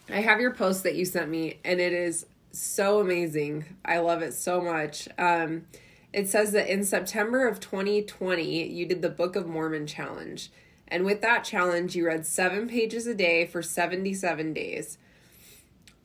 I 0.10 0.20
have 0.20 0.42
your 0.42 0.54
post 0.54 0.84
that 0.84 0.96
you 0.96 1.06
sent 1.06 1.30
me, 1.30 1.62
and 1.64 1.80
it 1.80 1.94
is 1.94 2.26
so 2.52 3.00
amazing. 3.00 3.64
I 3.86 4.00
love 4.00 4.22
it 4.22 4.34
so 4.34 4.60
much. 4.60 5.08
Um, 5.18 5.66
it 6.12 6.28
says 6.28 6.52
that 6.52 6.68
in 6.68 6.84
September 6.84 7.48
of 7.48 7.62
2020, 7.62 8.68
you 8.68 8.86
did 8.86 9.02
the 9.02 9.08
Book 9.08 9.38
of 9.38 9.48
Mormon 9.48 9.88
challenge. 9.88 10.52
And 10.90 11.06
with 11.06 11.22
that 11.22 11.46
challenge, 11.46 11.96
you 11.96 12.08
read 12.08 12.26
seven 12.26 12.68
pages 12.68 13.08
a 13.08 13.16
day 13.16 13.46
for 13.46 13.62
77 13.62 14.52
days. 14.52 14.98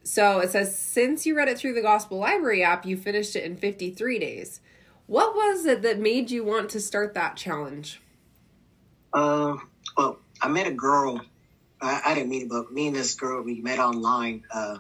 So 0.05 0.39
it 0.39 0.51
says, 0.51 0.79
since 0.79 1.27
you 1.27 1.37
read 1.37 1.49
it 1.49 1.59
through 1.59 1.75
the 1.75 1.83
Gospel 1.83 2.19
Library 2.19 2.63
app, 2.63 2.87
you 2.87 2.97
finished 2.97 3.35
it 3.35 3.43
in 3.43 3.57
53 3.57 4.21
days. 4.21 4.61
What 5.07 5.35
was 5.35 5.67
it 5.67 5.83
that 5.83 6.01
made 6.01 6.31
you 6.31 6.45
want 6.45 6.71
to 6.71 6.81
start 6.81 7.15
that 7.15 7.37
challenge? 7.37 8.01
Uh, 9.13 9.57
well, 9.97 10.19
I 10.43 10.49
met 10.49 10.67
a 10.67 10.73
girl. 10.73 11.21
I, 11.81 12.03
I 12.07 12.15
didn't 12.15 12.29
meet 12.29 12.43
her, 12.43 12.49
but 12.49 12.73
me 12.73 12.89
and 12.89 12.97
this 12.97 13.15
girl, 13.15 13.43
we 13.43 13.61
met 13.61 13.79
online 13.79 14.45
uh, 14.53 14.79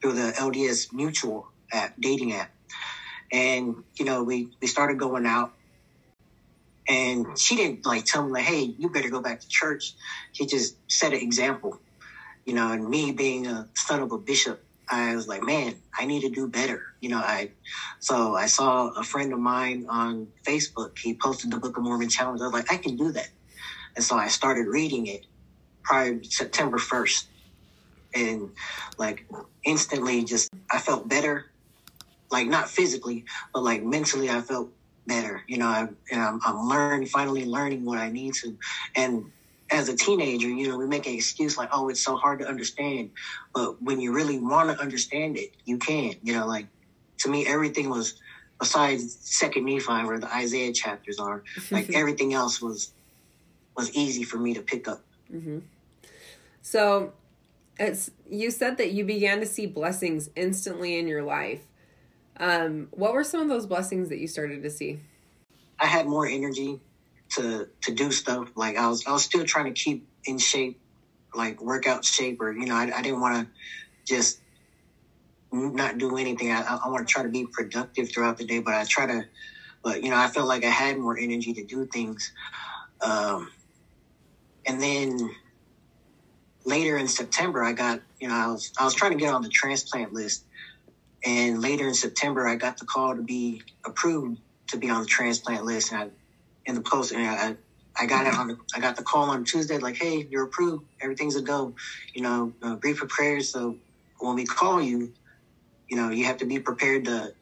through 0.00 0.14
the 0.14 0.32
LDS 0.32 0.92
Mutual 0.94 1.48
app, 1.70 1.94
dating 2.00 2.32
app. 2.32 2.50
And, 3.30 3.84
you 3.96 4.06
know, 4.06 4.22
we, 4.22 4.48
we 4.60 4.66
started 4.66 4.98
going 4.98 5.26
out. 5.26 5.52
And 6.88 7.38
she 7.38 7.56
didn't 7.56 7.84
like 7.86 8.06
tell 8.06 8.24
me 8.24 8.32
like, 8.32 8.44
hey, 8.44 8.74
you 8.78 8.88
better 8.88 9.10
go 9.10 9.20
back 9.20 9.40
to 9.40 9.48
church. 9.48 9.94
She 10.32 10.46
just 10.46 10.76
set 10.90 11.12
an 11.12 11.20
example. 11.20 11.78
You 12.46 12.54
know, 12.54 12.72
and 12.72 12.88
me 12.88 13.12
being 13.12 13.46
a 13.46 13.68
son 13.74 14.00
of 14.00 14.10
a 14.12 14.18
bishop, 14.18 14.64
I 14.90 15.14
was 15.14 15.28
like, 15.28 15.42
man, 15.42 15.76
I 15.98 16.04
need 16.04 16.22
to 16.22 16.30
do 16.30 16.48
better. 16.48 16.82
You 17.00 17.10
know, 17.10 17.18
I 17.18 17.52
so 18.00 18.34
I 18.34 18.46
saw 18.46 18.88
a 18.90 19.04
friend 19.04 19.32
of 19.32 19.38
mine 19.38 19.86
on 19.88 20.28
Facebook. 20.46 20.98
He 20.98 21.14
posted 21.14 21.50
the 21.50 21.58
Book 21.58 21.76
of 21.76 21.82
Mormon 21.82 22.08
challenge. 22.08 22.40
I 22.40 22.44
was 22.44 22.52
like, 22.52 22.72
I 22.72 22.76
can 22.76 22.96
do 22.96 23.12
that, 23.12 23.28
and 23.96 24.04
so 24.04 24.16
I 24.16 24.28
started 24.28 24.66
reading 24.66 25.06
it 25.06 25.26
to 25.88 26.20
September 26.24 26.78
first, 26.78 27.28
and 28.14 28.50
like 28.98 29.26
instantly, 29.64 30.24
just 30.24 30.50
I 30.70 30.78
felt 30.78 31.08
better. 31.08 31.46
Like 32.30 32.46
not 32.46 32.68
physically, 32.68 33.24
but 33.52 33.62
like 33.62 33.82
mentally, 33.82 34.30
I 34.30 34.40
felt 34.40 34.70
better. 35.06 35.42
You 35.48 35.58
know, 35.58 35.66
I, 35.66 35.88
and 36.12 36.20
I'm, 36.20 36.40
I'm 36.44 36.68
learning, 36.68 37.08
finally 37.08 37.44
learning 37.44 37.84
what 37.84 37.98
I 37.98 38.08
need 38.08 38.34
to, 38.34 38.56
and 38.94 39.24
as 39.70 39.88
a 39.88 39.96
teenager, 39.96 40.48
you 40.48 40.68
know, 40.68 40.76
we 40.76 40.86
make 40.86 41.06
an 41.06 41.14
excuse 41.14 41.56
like, 41.56 41.68
oh, 41.72 41.88
it's 41.88 42.02
so 42.02 42.16
hard 42.16 42.40
to 42.40 42.48
understand. 42.48 43.10
But 43.54 43.80
when 43.80 44.00
you 44.00 44.12
really 44.12 44.38
want 44.38 44.70
to 44.70 44.80
understand 44.80 45.36
it, 45.36 45.52
you 45.64 45.78
can. 45.78 46.14
You 46.22 46.34
know, 46.34 46.46
like 46.46 46.66
to 47.18 47.28
me, 47.28 47.46
everything 47.46 47.88
was 47.88 48.14
besides 48.58 49.16
Second 49.20 49.64
Nephi, 49.64 50.04
where 50.04 50.18
the 50.18 50.32
Isaiah 50.32 50.72
chapters 50.72 51.18
are. 51.18 51.42
Like 51.70 51.92
everything 51.94 52.34
else 52.34 52.60
was 52.60 52.92
was 53.76 53.94
easy 53.94 54.24
for 54.24 54.38
me 54.38 54.54
to 54.54 54.60
pick 54.60 54.88
up. 54.88 55.00
Mm-hmm. 55.32 55.60
So, 56.62 57.12
it's 57.78 58.10
you 58.28 58.50
said 58.50 58.76
that 58.78 58.92
you 58.92 59.04
began 59.04 59.40
to 59.40 59.46
see 59.46 59.66
blessings 59.66 60.30
instantly 60.34 60.98
in 60.98 61.06
your 61.06 61.22
life. 61.22 61.62
Um, 62.38 62.88
what 62.90 63.12
were 63.12 63.24
some 63.24 63.40
of 63.40 63.48
those 63.48 63.66
blessings 63.66 64.08
that 64.08 64.18
you 64.18 64.26
started 64.26 64.62
to 64.62 64.70
see? 64.70 65.00
I 65.78 65.86
had 65.86 66.06
more 66.06 66.26
energy 66.26 66.80
to 67.36 67.66
to 67.84 67.94
do 67.94 68.12
stuff. 68.12 68.48
Like 68.56 68.76
I 68.76 68.88
was 68.88 69.04
I 69.06 69.12
was 69.12 69.24
still 69.24 69.44
trying 69.46 69.66
to 69.72 69.80
keep 69.80 70.06
in 70.26 70.38
shape, 70.38 70.78
like 71.34 71.62
workout 71.62 72.04
shape, 72.04 72.40
or 72.40 72.52
you 72.52 72.66
know 72.66 72.76
I, 72.76 72.90
I 72.96 73.02
didn't 73.02 73.20
want 73.20 73.46
to 73.46 73.52
just 74.14 74.40
not 75.52 75.98
do 75.98 76.16
anything. 76.18 76.52
I, 76.52 76.62
I 76.84 76.88
want 76.88 77.06
to 77.08 77.12
try 77.12 77.24
to 77.24 77.30
be 77.30 77.46
productive 77.52 78.10
throughout 78.12 78.38
the 78.38 78.46
day, 78.46 78.60
but 78.60 78.74
I 78.74 78.84
try 78.88 79.06
to, 79.06 79.24
but 79.84 80.02
you 80.02 80.10
know 80.10 80.18
I 80.18 80.28
felt 80.28 80.48
like 80.48 80.64
I 80.64 80.70
had 80.70 80.98
more 80.98 81.18
energy 81.18 81.54
to 81.54 81.64
do 81.66 81.86
things. 81.92 82.32
Um, 83.04 83.50
and 84.66 84.82
then 84.82 85.18
later 86.66 86.96
in 86.98 87.08
September, 87.08 87.64
I 87.64 87.72
got 87.72 88.00
you 88.20 88.28
know 88.28 88.34
I 88.34 88.48
was 88.48 88.72
I 88.78 88.84
was 88.84 88.94
trying 88.94 89.12
to 89.12 89.18
get 89.18 89.34
on 89.34 89.42
the 89.42 89.50
transplant 89.50 90.12
list, 90.12 90.44
and 91.24 91.60
later 91.62 91.88
in 91.88 91.94
September, 91.94 92.48
I 92.48 92.56
got 92.56 92.78
the 92.78 92.86
call 92.86 93.16
to 93.16 93.22
be 93.22 93.62
approved 93.86 94.40
to 94.70 94.78
be 94.78 94.90
on 94.90 95.02
the 95.02 95.08
transplant 95.08 95.64
list, 95.64 95.92
and 95.92 96.02
I 96.02 96.19
in 96.66 96.74
the 96.74 96.82
post, 96.82 97.12
and 97.12 97.22
I, 97.26 97.56
I 98.00 98.06
got 98.06 98.26
it 98.26 98.34
on. 98.34 98.48
The, 98.48 98.56
I 98.74 98.80
got 98.80 98.96
the 98.96 99.02
call 99.02 99.30
on 99.30 99.44
Tuesday, 99.44 99.78
like, 99.78 99.96
"Hey, 99.96 100.26
you're 100.30 100.44
approved. 100.44 100.84
Everything's 101.02 101.36
a 101.36 101.42
go." 101.42 101.74
You 102.14 102.22
know, 102.22 102.54
uh, 102.62 102.76
brief 102.76 102.98
for 102.98 103.06
prayers. 103.06 103.52
So 103.52 103.78
when 104.20 104.36
we 104.36 104.44
call 104.46 104.82
you, 104.82 105.12
you 105.90 105.96
know, 105.96 106.10
you 106.10 106.26
have 106.26 106.38
to 106.38 106.46
be 106.46 106.60
prepared 106.60 107.04
to 107.06 107.34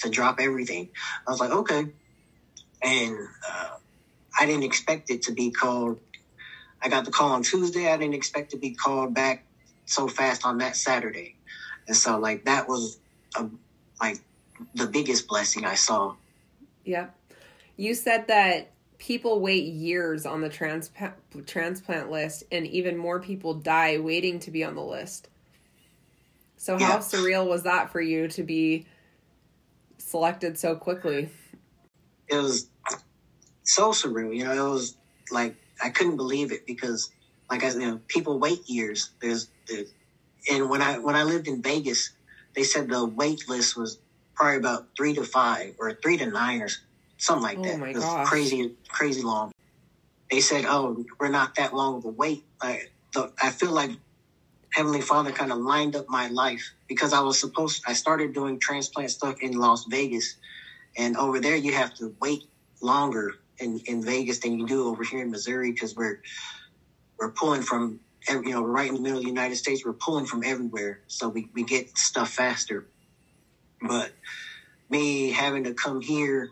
to 0.00 0.10
drop 0.10 0.38
everything. 0.40 0.90
I 1.26 1.30
was 1.30 1.40
like, 1.40 1.50
okay, 1.52 1.86
and 2.82 3.18
uh, 3.50 3.68
I 4.40 4.46
didn't 4.46 4.64
expect 4.64 5.10
it 5.10 5.22
to 5.22 5.32
be 5.32 5.50
called. 5.50 5.98
I 6.82 6.88
got 6.88 7.04
the 7.04 7.12
call 7.12 7.32
on 7.32 7.42
Tuesday. 7.42 7.92
I 7.92 7.96
didn't 7.96 8.14
expect 8.14 8.52
to 8.52 8.58
be 8.58 8.74
called 8.74 9.14
back 9.14 9.46
so 9.86 10.08
fast 10.08 10.46
on 10.46 10.58
that 10.58 10.76
Saturday, 10.76 11.36
and 11.88 11.96
so 11.96 12.18
like 12.18 12.44
that 12.46 12.68
was 12.68 13.00
a, 13.36 13.48
like 14.00 14.18
the 14.74 14.86
biggest 14.86 15.28
blessing 15.28 15.64
I 15.64 15.74
saw. 15.74 16.16
Yeah. 16.84 17.08
You 17.80 17.94
said 17.94 18.28
that 18.28 18.72
people 18.98 19.40
wait 19.40 19.64
years 19.64 20.26
on 20.26 20.42
the 20.42 20.50
transplant 20.50 21.14
transplant 21.46 22.10
list 22.10 22.44
and 22.52 22.66
even 22.66 22.94
more 22.94 23.20
people 23.20 23.54
die 23.54 23.96
waiting 23.96 24.38
to 24.40 24.50
be 24.50 24.62
on 24.62 24.74
the 24.74 24.82
list. 24.82 25.30
So 26.58 26.76
how 26.76 26.96
yeah. 26.96 26.98
surreal 26.98 27.48
was 27.48 27.62
that 27.62 27.90
for 27.90 28.02
you 28.02 28.28
to 28.28 28.42
be 28.42 28.84
selected 29.96 30.58
so 30.58 30.76
quickly? 30.76 31.30
It 32.28 32.36
was 32.36 32.68
so 33.62 33.92
surreal, 33.92 34.36
you 34.36 34.44
know, 34.44 34.52
it 34.52 34.70
was 34.70 34.98
like 35.30 35.56
I 35.82 35.88
couldn't 35.88 36.16
believe 36.16 36.52
it 36.52 36.66
because 36.66 37.10
like 37.50 37.64
I 37.64 37.70
you 37.70 37.78
know, 37.78 38.00
people 38.08 38.38
wait 38.38 38.60
years. 38.68 39.08
There's, 39.22 39.48
there's 39.66 39.90
and 40.50 40.68
when 40.68 40.82
I 40.82 40.98
when 40.98 41.16
I 41.16 41.22
lived 41.22 41.48
in 41.48 41.62
Vegas, 41.62 42.10
they 42.54 42.62
said 42.62 42.90
the 42.90 43.06
wait 43.06 43.48
list 43.48 43.74
was 43.74 43.98
probably 44.34 44.58
about 44.58 44.88
three 44.94 45.14
to 45.14 45.24
five 45.24 45.76
or 45.78 45.94
three 45.94 46.18
to 46.18 46.26
nine 46.26 46.60
or 46.60 46.68
something 47.20 47.42
like 47.42 47.58
oh 47.58 47.62
that. 47.62 47.88
it 47.88 47.94
was 47.94 48.04
gosh. 48.04 48.28
crazy, 48.28 48.74
crazy 48.88 49.22
long. 49.22 49.52
They 50.30 50.40
said, 50.40 50.64
"Oh, 50.66 51.04
we're 51.20 51.28
not 51.28 51.54
that 51.56 51.74
long 51.74 51.96
of 51.98 52.04
a 52.04 52.08
wait." 52.08 52.44
I, 52.60 52.82
I 53.42 53.50
feel 53.50 53.72
like 53.72 53.90
Heavenly 54.72 55.00
Father 55.00 55.32
kind 55.32 55.52
of 55.52 55.58
lined 55.58 55.96
up 55.96 56.06
my 56.08 56.28
life 56.28 56.74
because 56.88 57.12
I 57.12 57.20
was 57.20 57.38
supposed. 57.38 57.82
I 57.86 57.92
started 57.92 58.32
doing 58.32 58.58
transplant 58.58 59.10
stuff 59.10 59.36
in 59.42 59.52
Las 59.52 59.84
Vegas, 59.88 60.36
and 60.96 61.16
over 61.16 61.40
there 61.40 61.56
you 61.56 61.72
have 61.74 61.94
to 61.96 62.14
wait 62.20 62.44
longer 62.82 63.32
in, 63.58 63.80
in 63.86 64.02
Vegas 64.02 64.40
than 64.40 64.58
you 64.58 64.66
do 64.66 64.88
over 64.88 65.04
here 65.04 65.22
in 65.22 65.30
Missouri 65.30 65.72
because 65.72 65.94
we're 65.94 66.20
we're 67.18 67.32
pulling 67.32 67.62
from 67.62 68.00
every, 68.28 68.48
you 68.48 68.54
know 68.54 68.64
right 68.64 68.88
in 68.88 68.94
the 68.94 69.00
middle 69.00 69.18
of 69.18 69.24
the 69.24 69.30
United 69.30 69.56
States. 69.56 69.84
We're 69.84 69.92
pulling 69.92 70.26
from 70.26 70.42
everywhere, 70.44 71.00
so 71.06 71.28
we, 71.28 71.48
we 71.54 71.64
get 71.64 71.98
stuff 71.98 72.30
faster. 72.30 72.86
But 73.82 74.12
me 74.90 75.30
having 75.32 75.64
to 75.64 75.74
come 75.74 76.00
here 76.00 76.50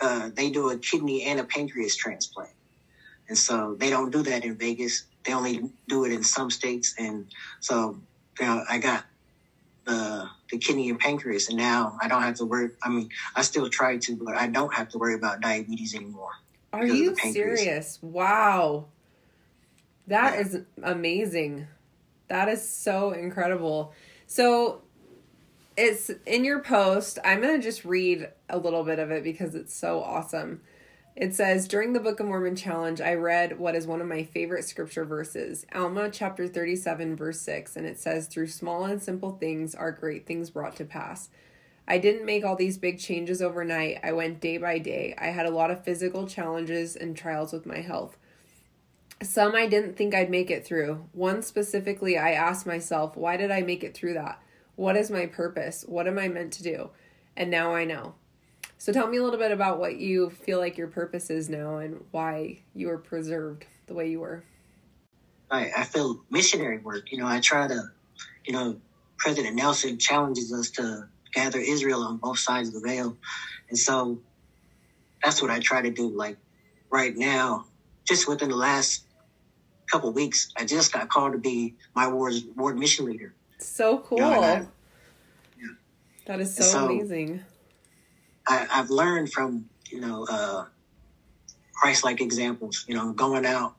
uh, 0.00 0.30
they 0.34 0.50
do 0.50 0.70
a 0.70 0.78
kidney 0.78 1.24
and 1.24 1.40
a 1.40 1.44
pancreas 1.44 1.96
transplant. 1.96 2.50
And 3.28 3.38
so 3.38 3.74
they 3.78 3.90
don't 3.90 4.10
do 4.10 4.22
that 4.22 4.44
in 4.44 4.56
Vegas. 4.56 5.04
They 5.24 5.32
only 5.32 5.70
do 5.88 6.04
it 6.04 6.12
in 6.12 6.22
some 6.22 6.50
states. 6.50 6.94
And 6.98 7.26
so, 7.60 7.98
you 8.38 8.46
know, 8.46 8.64
I 8.68 8.78
got 8.78 9.04
the 9.84 10.28
the 10.50 10.58
kidney 10.58 10.88
and 10.90 10.98
pancreas, 10.98 11.48
and 11.48 11.58
now 11.58 11.96
I 12.00 12.08
don't 12.08 12.22
have 12.22 12.36
to 12.36 12.44
worry. 12.44 12.70
I 12.82 12.88
mean, 12.88 13.08
I 13.34 13.42
still 13.42 13.68
try 13.68 13.96
to, 13.96 14.16
but 14.16 14.36
I 14.36 14.46
don't 14.46 14.72
have 14.74 14.88
to 14.90 14.98
worry 14.98 15.14
about 15.14 15.40
diabetes 15.40 15.94
anymore. 15.94 16.30
Are 16.72 16.86
you 16.86 17.14
serious? 17.16 17.98
Wow, 18.02 18.86
that 20.06 20.34
yeah. 20.34 20.40
is 20.40 20.58
amazing. 20.82 21.66
That 22.28 22.48
is 22.48 22.66
so 22.66 23.12
incredible. 23.12 23.92
So 24.26 24.82
it's 25.76 26.10
in 26.26 26.44
your 26.44 26.60
post. 26.60 27.18
I'm 27.24 27.40
going 27.40 27.56
to 27.56 27.62
just 27.62 27.84
read 27.84 28.28
a 28.48 28.58
little 28.58 28.84
bit 28.84 28.98
of 28.98 29.10
it 29.10 29.24
because 29.24 29.54
it's 29.54 29.74
so 29.74 30.02
awesome. 30.02 30.60
It 31.16 31.34
says, 31.34 31.68
During 31.68 31.92
the 31.92 32.00
Book 32.00 32.18
of 32.18 32.26
Mormon 32.26 32.56
challenge, 32.56 33.00
I 33.00 33.14
read 33.14 33.58
what 33.58 33.76
is 33.76 33.86
one 33.86 34.00
of 34.00 34.08
my 34.08 34.24
favorite 34.24 34.64
scripture 34.64 35.04
verses, 35.04 35.64
Alma 35.72 36.10
chapter 36.10 36.48
37, 36.48 37.14
verse 37.14 37.40
6, 37.40 37.76
and 37.76 37.86
it 37.86 38.00
says, 38.00 38.26
Through 38.26 38.48
small 38.48 38.84
and 38.84 39.00
simple 39.00 39.32
things 39.32 39.74
are 39.76 39.92
great 39.92 40.26
things 40.26 40.50
brought 40.50 40.74
to 40.76 40.84
pass. 40.84 41.28
I 41.86 41.98
didn't 41.98 42.26
make 42.26 42.44
all 42.44 42.56
these 42.56 42.78
big 42.78 42.98
changes 42.98 43.42
overnight. 43.42 44.00
I 44.02 44.12
went 44.12 44.40
day 44.40 44.58
by 44.58 44.78
day. 44.78 45.14
I 45.18 45.26
had 45.26 45.46
a 45.46 45.50
lot 45.50 45.70
of 45.70 45.84
physical 45.84 46.26
challenges 46.26 46.96
and 46.96 47.16
trials 47.16 47.52
with 47.52 47.66
my 47.66 47.78
health. 47.78 48.16
Some 49.22 49.54
I 49.54 49.66
didn't 49.66 49.96
think 49.96 50.14
I'd 50.14 50.30
make 50.30 50.50
it 50.50 50.66
through. 50.66 51.06
One 51.12 51.42
specifically, 51.42 52.18
I 52.18 52.32
asked 52.32 52.66
myself, 52.66 53.16
why 53.16 53.36
did 53.36 53.50
I 53.50 53.60
make 53.60 53.84
it 53.84 53.94
through 53.94 54.14
that? 54.14 54.40
What 54.76 54.96
is 54.96 55.10
my 55.10 55.26
purpose? 55.26 55.84
What 55.86 56.06
am 56.06 56.18
I 56.18 56.28
meant 56.28 56.52
to 56.54 56.62
do? 56.62 56.90
And 57.36 57.50
now 57.50 57.74
I 57.74 57.84
know. 57.84 58.14
So 58.78 58.92
tell 58.92 59.06
me 59.06 59.16
a 59.16 59.22
little 59.22 59.38
bit 59.38 59.52
about 59.52 59.78
what 59.78 59.96
you 59.96 60.30
feel 60.30 60.58
like 60.58 60.76
your 60.76 60.88
purpose 60.88 61.30
is 61.30 61.48
now 61.48 61.78
and 61.78 62.04
why 62.10 62.60
you 62.74 62.88
were 62.88 62.98
preserved 62.98 63.64
the 63.86 63.94
way 63.94 64.10
you 64.10 64.20
were. 64.20 64.44
I, 65.50 65.70
I 65.76 65.84
feel 65.84 66.22
missionary 66.30 66.78
work. 66.78 67.10
You 67.12 67.18
know, 67.18 67.26
I 67.26 67.40
try 67.40 67.68
to, 67.68 67.82
you 68.44 68.52
know, 68.52 68.76
President 69.16 69.54
Nelson 69.54 69.98
challenges 69.98 70.52
us 70.52 70.70
to 70.70 71.08
gather 71.32 71.58
Israel 71.58 72.02
on 72.02 72.16
both 72.18 72.38
sides 72.38 72.68
of 72.68 72.74
the 72.74 72.80
veil. 72.80 73.16
And 73.68 73.78
so 73.78 74.18
that's 75.22 75.40
what 75.40 75.50
I 75.50 75.60
try 75.60 75.82
to 75.82 75.90
do. 75.90 76.08
Like 76.08 76.36
right 76.90 77.16
now, 77.16 77.66
just 78.04 78.28
within 78.28 78.50
the 78.50 78.56
last 78.56 79.04
couple 79.90 80.12
weeks, 80.12 80.52
I 80.56 80.64
just 80.64 80.92
got 80.92 81.08
called 81.08 81.32
to 81.32 81.38
be 81.38 81.74
my 81.94 82.08
ward 82.08 82.34
ward 82.56 82.78
mission 82.78 83.06
leader. 83.06 83.34
So 83.58 83.98
cool. 83.98 84.18
You 84.18 84.24
know, 84.24 84.42
I, 84.42 84.52
yeah. 85.58 85.74
That 86.26 86.40
is 86.40 86.54
so, 86.54 86.62
so 86.62 86.86
amazing. 86.86 87.42
I, 88.46 88.66
I've 88.70 88.90
learned 88.90 89.32
from 89.32 89.68
you 89.90 90.00
know 90.00 90.26
uh, 90.30 90.66
Christ-like 91.74 92.20
examples. 92.20 92.84
You 92.88 92.94
know, 92.94 93.12
going 93.12 93.46
out. 93.46 93.74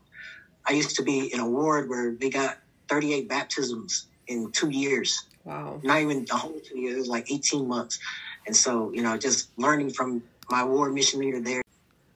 I 0.67 0.74
used 0.74 0.96
to 0.96 1.03
be 1.03 1.32
in 1.32 1.39
a 1.39 1.48
ward 1.48 1.89
where 1.89 2.15
they 2.15 2.29
got 2.29 2.58
38 2.88 3.29
baptisms 3.29 4.08
in 4.27 4.51
two 4.51 4.70
years. 4.70 5.25
Wow. 5.44 5.79
Not 5.84 6.01
even 6.01 6.25
the 6.25 6.36
whole 6.36 6.60
two 6.60 6.79
years, 6.79 7.08
like 7.08 7.32
18 7.32 7.67
months. 7.67 8.00
And 8.48 8.55
so, 8.55 8.91
you 8.94 9.03
know, 9.03 9.17
just 9.17 9.50
learning 9.58 9.91
from 9.91 10.24
my 10.50 10.63
ward 10.63 10.94
mission 10.94 11.20
leader 11.20 11.39
there, 11.39 11.62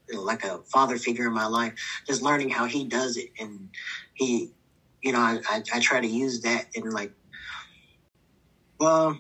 you 0.08 0.16
know, 0.16 0.22
like 0.22 0.44
a 0.44 0.60
father 0.60 0.98
figure 0.98 1.28
in 1.28 1.34
my 1.34 1.46
life, 1.46 1.74
just 2.08 2.22
learning 2.22 2.50
how 2.50 2.66
he 2.66 2.86
does 2.86 3.18
it. 3.18 3.30
And 3.39 3.70
he, 4.16 4.51
you 5.01 5.12
know, 5.12 5.20
I, 5.20 5.39
I, 5.48 5.63
I 5.74 5.80
try 5.80 6.01
to 6.01 6.08
use 6.08 6.42
that 6.42 6.68
in 6.74 6.89
like, 6.89 7.12
well, 8.79 9.19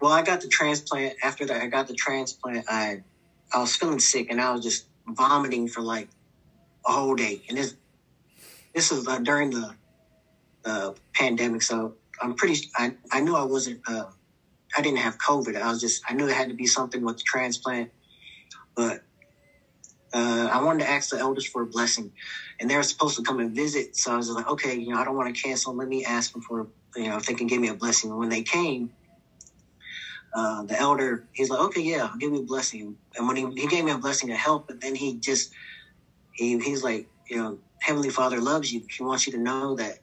well, 0.00 0.12
I 0.12 0.22
got 0.22 0.40
the 0.40 0.48
transplant. 0.48 1.16
After 1.22 1.46
that, 1.46 1.62
I 1.62 1.66
got 1.66 1.88
the 1.88 1.94
transplant. 1.94 2.66
I, 2.68 3.02
I 3.52 3.60
was 3.60 3.74
feeling 3.74 3.98
sick 3.98 4.30
and 4.30 4.40
I 4.40 4.52
was 4.52 4.62
just 4.62 4.86
vomiting 5.06 5.68
for 5.68 5.80
like 5.80 6.08
a 6.86 6.92
whole 6.92 7.14
day. 7.14 7.42
And 7.48 7.58
this, 7.58 7.74
this 8.74 8.90
was 8.90 9.08
uh, 9.08 9.18
during 9.18 9.50
the, 9.50 9.74
the 10.62 10.94
pandemic. 11.14 11.62
So 11.62 11.94
I'm 12.20 12.34
pretty, 12.34 12.68
I, 12.76 12.94
I 13.10 13.20
knew 13.20 13.34
I 13.34 13.44
wasn't, 13.44 13.80
uh, 13.88 14.04
I 14.76 14.82
didn't 14.82 14.98
have 14.98 15.16
COVID. 15.18 15.60
I 15.60 15.68
was 15.68 15.80
just, 15.80 16.02
I 16.08 16.14
knew 16.14 16.28
it 16.28 16.34
had 16.34 16.48
to 16.48 16.54
be 16.54 16.66
something 16.66 17.04
with 17.04 17.16
the 17.16 17.24
transplant, 17.24 17.90
but 18.74 19.02
uh, 20.16 20.48
I 20.52 20.64
wanted 20.64 20.84
to 20.84 20.90
ask 20.90 21.10
the 21.10 21.18
elders 21.18 21.46
for 21.46 21.62
a 21.62 21.66
blessing, 21.66 22.10
and 22.60 22.70
they 22.70 22.76
were 22.76 22.82
supposed 22.82 23.16
to 23.18 23.22
come 23.22 23.40
and 23.40 23.54
visit. 23.54 23.96
So 23.96 24.12
I 24.12 24.16
was 24.16 24.30
like, 24.30 24.48
okay, 24.48 24.74
you 24.74 24.88
know, 24.88 24.98
I 24.98 25.04
don't 25.04 25.16
want 25.16 25.34
to 25.34 25.42
cancel. 25.42 25.76
Let 25.76 25.88
me 25.88 26.04
ask 26.06 26.32
them 26.32 26.42
for, 26.42 26.68
you 26.96 27.08
know, 27.08 27.18
if 27.18 27.26
they 27.26 27.34
can 27.34 27.46
give 27.46 27.60
me 27.60 27.68
a 27.68 27.74
blessing. 27.74 28.10
And 28.10 28.18
when 28.18 28.30
they 28.30 28.42
came, 28.42 28.90
uh, 30.34 30.64
the 30.64 30.78
elder, 30.78 31.28
he's 31.34 31.50
like, 31.50 31.60
okay, 31.60 31.82
yeah, 31.82 32.08
I'll 32.10 32.18
give 32.18 32.32
you 32.32 32.40
a 32.40 32.46
blessing. 32.46 32.96
And 33.16 33.28
when 33.28 33.36
he, 33.36 33.46
he 33.60 33.68
gave 33.68 33.84
me 33.84 33.92
a 33.92 33.98
blessing 33.98 34.30
to 34.30 34.36
help, 34.36 34.68
but 34.68 34.80
then 34.80 34.94
he 34.94 35.20
just, 35.20 35.52
he, 36.34 36.58
he's 36.60 36.82
like, 36.82 37.08
you 37.30 37.36
know, 37.36 37.58
Heavenly 37.82 38.10
Father 38.10 38.40
loves 38.40 38.72
you. 38.72 38.82
He 38.96 39.04
wants 39.04 39.26
you 39.26 39.34
to 39.34 39.38
know 39.38 39.76
that, 39.76 39.98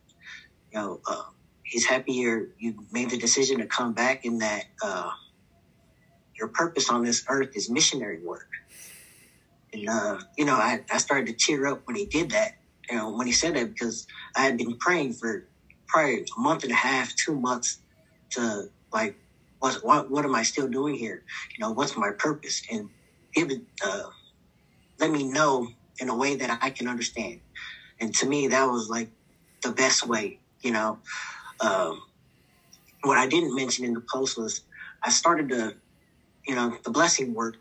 you 0.74 0.80
know, 0.80 1.02
uh, 1.10 1.24
he's 1.64 1.86
happy 1.88 2.14
you 2.14 2.50
you 2.60 2.76
made 2.92 3.10
the 3.10 3.18
decision 3.18 3.60
to 3.60 3.68
come 3.68 3.94
back 3.94 4.26
and 4.26 4.42
that 4.42 4.66
uh, 4.84 5.10
your 6.40 6.50
purpose 6.50 6.90
on 6.90 7.04
this 7.04 7.26
earth 7.30 7.52
is 7.56 7.70
missionary 7.70 8.20
work. 8.24 8.48
And, 9.74 9.90
uh, 9.90 10.20
you 10.38 10.46
know, 10.46 10.56
I, 10.56 10.82
I 10.92 10.98
started 11.00 11.28
to 11.28 11.34
tear 11.34 11.68
up 11.68 11.82
when 11.86 11.96
he 11.96 12.06
did 12.06 12.32
that, 12.32 12.54
you 12.90 12.98
know, 12.98 13.12
when 13.12 13.28
he 13.28 13.34
said 13.34 13.56
that, 13.56 13.70
because 13.70 14.08
I 14.36 14.44
had 14.44 14.58
been 14.58 14.78
praying 14.78 15.14
for 15.14 15.48
probably 15.88 16.26
a 16.38 16.42
month 16.42 16.64
and 16.64 16.72
a 16.72 16.76
half, 16.76 17.14
two 17.16 17.36
months 17.40 17.80
to 18.32 18.66
like, 18.94 19.18
what, 19.60 19.80
what, 19.84 20.12
what 20.12 20.26
am 20.26 20.36
I 20.36 20.44
still 20.44 20.68
doing 20.68 20.96
here? 20.96 21.24
You 21.58 21.66
know, 21.66 21.72
what's 21.72 21.98
my 21.98 22.12
purpose? 22.18 22.62
And 22.72 22.90
give 23.36 23.52
it, 23.52 23.62
uh, 23.86 24.04
let 25.00 25.12
me 25.12 25.24
know 25.26 25.68
in 26.00 26.10
a 26.10 26.16
way 26.16 26.36
that 26.36 26.60
I 26.62 26.70
can 26.72 26.88
understand. 26.88 27.42
And 28.00 28.14
to 28.16 28.28
me, 28.28 28.48
that 28.48 28.66
was 28.68 28.90
like 28.90 29.12
the 29.64 29.72
best 29.72 30.08
way, 30.08 30.40
you 30.64 30.72
know. 30.72 31.00
Um, 31.62 32.02
what 33.04 33.18
I 33.18 33.28
didn't 33.28 33.56
mention 33.56 33.86
in 33.86 33.94
the 33.94 34.04
post 34.14 34.38
was 34.38 34.62
I 35.04 35.10
started 35.10 35.50
to, 35.50 35.76
you 36.48 36.56
know, 36.56 36.78
the 36.84 36.92
blessing 36.92 37.34
work. 37.34 37.56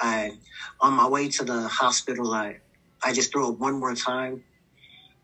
I, 0.00 0.32
on 0.80 0.94
my 0.94 1.08
way 1.08 1.28
to 1.28 1.44
the 1.44 1.68
hospital, 1.68 2.32
I, 2.32 2.60
I 3.02 3.12
just 3.12 3.32
threw 3.32 3.48
up 3.48 3.58
one 3.58 3.78
more 3.78 3.94
time. 3.94 4.44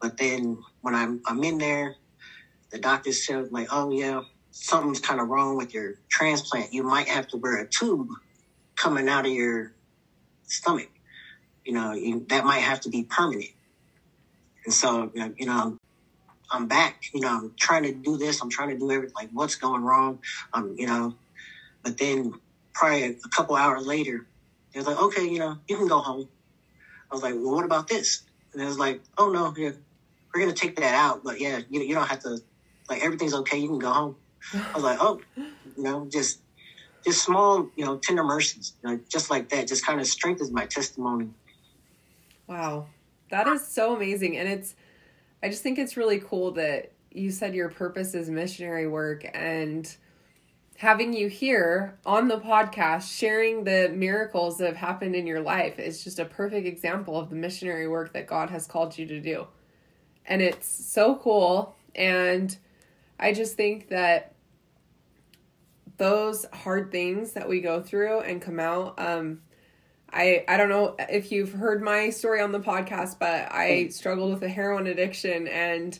But 0.00 0.16
then 0.16 0.58
when 0.80 0.94
I'm, 0.94 1.20
I'm 1.26 1.42
in 1.44 1.58
there, 1.58 1.96
the 2.70 2.78
doctor 2.78 3.12
said 3.12 3.52
like, 3.52 3.68
oh 3.70 3.90
yeah, 3.90 4.22
something's 4.50 5.00
kind 5.00 5.20
of 5.20 5.28
wrong 5.28 5.56
with 5.56 5.74
your 5.74 5.94
transplant. 6.08 6.72
You 6.72 6.82
might 6.82 7.08
have 7.08 7.28
to 7.28 7.36
wear 7.36 7.58
a 7.58 7.68
tube 7.68 8.08
coming 8.76 9.08
out 9.08 9.26
of 9.26 9.32
your 9.32 9.72
stomach. 10.44 10.90
You 11.64 11.74
know, 11.74 11.92
you, 11.92 12.26
that 12.28 12.44
might 12.44 12.58
have 12.58 12.80
to 12.80 12.88
be 12.88 13.04
permanent. 13.04 13.50
And 14.64 14.74
so, 14.74 15.10
you 15.14 15.46
know, 15.46 15.78
I'm 16.50 16.66
back. 16.66 17.02
You 17.14 17.20
know, 17.20 17.28
I'm 17.28 17.54
trying 17.58 17.84
to 17.84 17.92
do 17.92 18.16
this. 18.16 18.42
I'm 18.42 18.50
trying 18.50 18.70
to 18.70 18.78
do 18.78 18.90
everything. 18.90 19.14
Like, 19.14 19.30
what's 19.32 19.54
going 19.54 19.82
wrong? 19.82 20.20
Um, 20.52 20.74
you 20.76 20.86
know, 20.86 21.14
but 21.82 21.98
then 21.98 22.34
probably 22.74 23.04
a 23.04 23.28
couple 23.34 23.56
hours 23.56 23.86
later, 23.86 24.26
they're 24.72 24.82
like, 24.82 25.00
okay, 25.00 25.26
you 25.26 25.38
know, 25.38 25.58
you 25.68 25.76
can 25.76 25.88
go 25.88 25.98
home. 25.98 26.28
I 27.10 27.14
was 27.14 27.22
like, 27.22 27.34
well, 27.34 27.54
what 27.54 27.64
about 27.64 27.88
this? 27.88 28.22
And 28.52 28.62
it 28.62 28.66
was 28.66 28.78
like, 28.78 29.00
oh 29.18 29.30
no, 29.30 29.54
yeah, 29.56 29.72
we're 30.32 30.40
gonna 30.40 30.52
take 30.52 30.76
that 30.76 30.94
out, 30.94 31.22
but 31.24 31.40
yeah, 31.40 31.60
you 31.70 31.80
you 31.82 31.94
don't 31.94 32.06
have 32.06 32.20
to. 32.20 32.38
Like, 32.88 33.02
everything's 33.04 33.34
okay. 33.34 33.58
You 33.58 33.68
can 33.68 33.78
go 33.78 33.90
home. 33.90 34.16
I 34.54 34.72
was 34.74 34.82
like, 34.82 34.98
oh, 35.00 35.20
you 35.36 35.82
know, 35.82 36.06
just 36.10 36.40
just 37.04 37.22
small, 37.24 37.68
you 37.76 37.84
know, 37.84 37.96
tender 37.96 38.24
mercies, 38.24 38.74
you 38.82 38.90
know, 38.90 39.00
just 39.08 39.30
like 39.30 39.48
that, 39.50 39.66
just 39.66 39.84
kind 39.84 40.00
of 40.00 40.06
strengthens 40.06 40.50
my 40.50 40.66
testimony. 40.66 41.30
Wow, 42.46 42.86
that 43.30 43.46
is 43.48 43.66
so 43.66 43.96
amazing, 43.96 44.36
and 44.36 44.48
it's 44.48 44.74
I 45.42 45.48
just 45.48 45.62
think 45.62 45.78
it's 45.78 45.96
really 45.96 46.20
cool 46.20 46.52
that 46.52 46.92
you 47.10 47.30
said 47.30 47.54
your 47.54 47.68
purpose 47.68 48.14
is 48.14 48.30
missionary 48.30 48.86
work 48.86 49.28
and 49.34 49.94
having 50.76 51.12
you 51.12 51.28
here 51.28 51.98
on 52.04 52.28
the 52.28 52.38
podcast 52.38 53.16
sharing 53.16 53.64
the 53.64 53.90
miracles 53.94 54.58
that 54.58 54.66
have 54.66 54.76
happened 54.76 55.14
in 55.14 55.26
your 55.26 55.40
life 55.40 55.78
is 55.78 56.02
just 56.02 56.18
a 56.18 56.24
perfect 56.24 56.66
example 56.66 57.18
of 57.18 57.30
the 57.30 57.36
missionary 57.36 57.86
work 57.86 58.12
that 58.12 58.26
God 58.26 58.50
has 58.50 58.66
called 58.66 58.96
you 58.98 59.06
to 59.06 59.20
do. 59.20 59.46
And 60.26 60.42
it's 60.42 60.68
so 60.68 61.16
cool 61.16 61.76
and 61.94 62.56
I 63.18 63.32
just 63.32 63.56
think 63.56 63.88
that 63.90 64.34
those 65.98 66.46
hard 66.52 66.90
things 66.90 67.32
that 67.32 67.48
we 67.48 67.60
go 67.60 67.80
through 67.80 68.20
and 68.20 68.42
come 68.42 68.58
out 68.58 68.98
um 68.98 69.40
I 70.12 70.44
I 70.48 70.56
don't 70.56 70.68
know 70.68 70.96
if 70.98 71.32
you've 71.32 71.52
heard 71.52 71.82
my 71.82 72.10
story 72.10 72.40
on 72.40 72.52
the 72.52 72.60
podcast, 72.60 73.18
but 73.18 73.50
I 73.50 73.88
struggled 73.88 74.32
with 74.34 74.42
a 74.42 74.48
heroin 74.48 74.86
addiction 74.86 75.48
and 75.48 75.98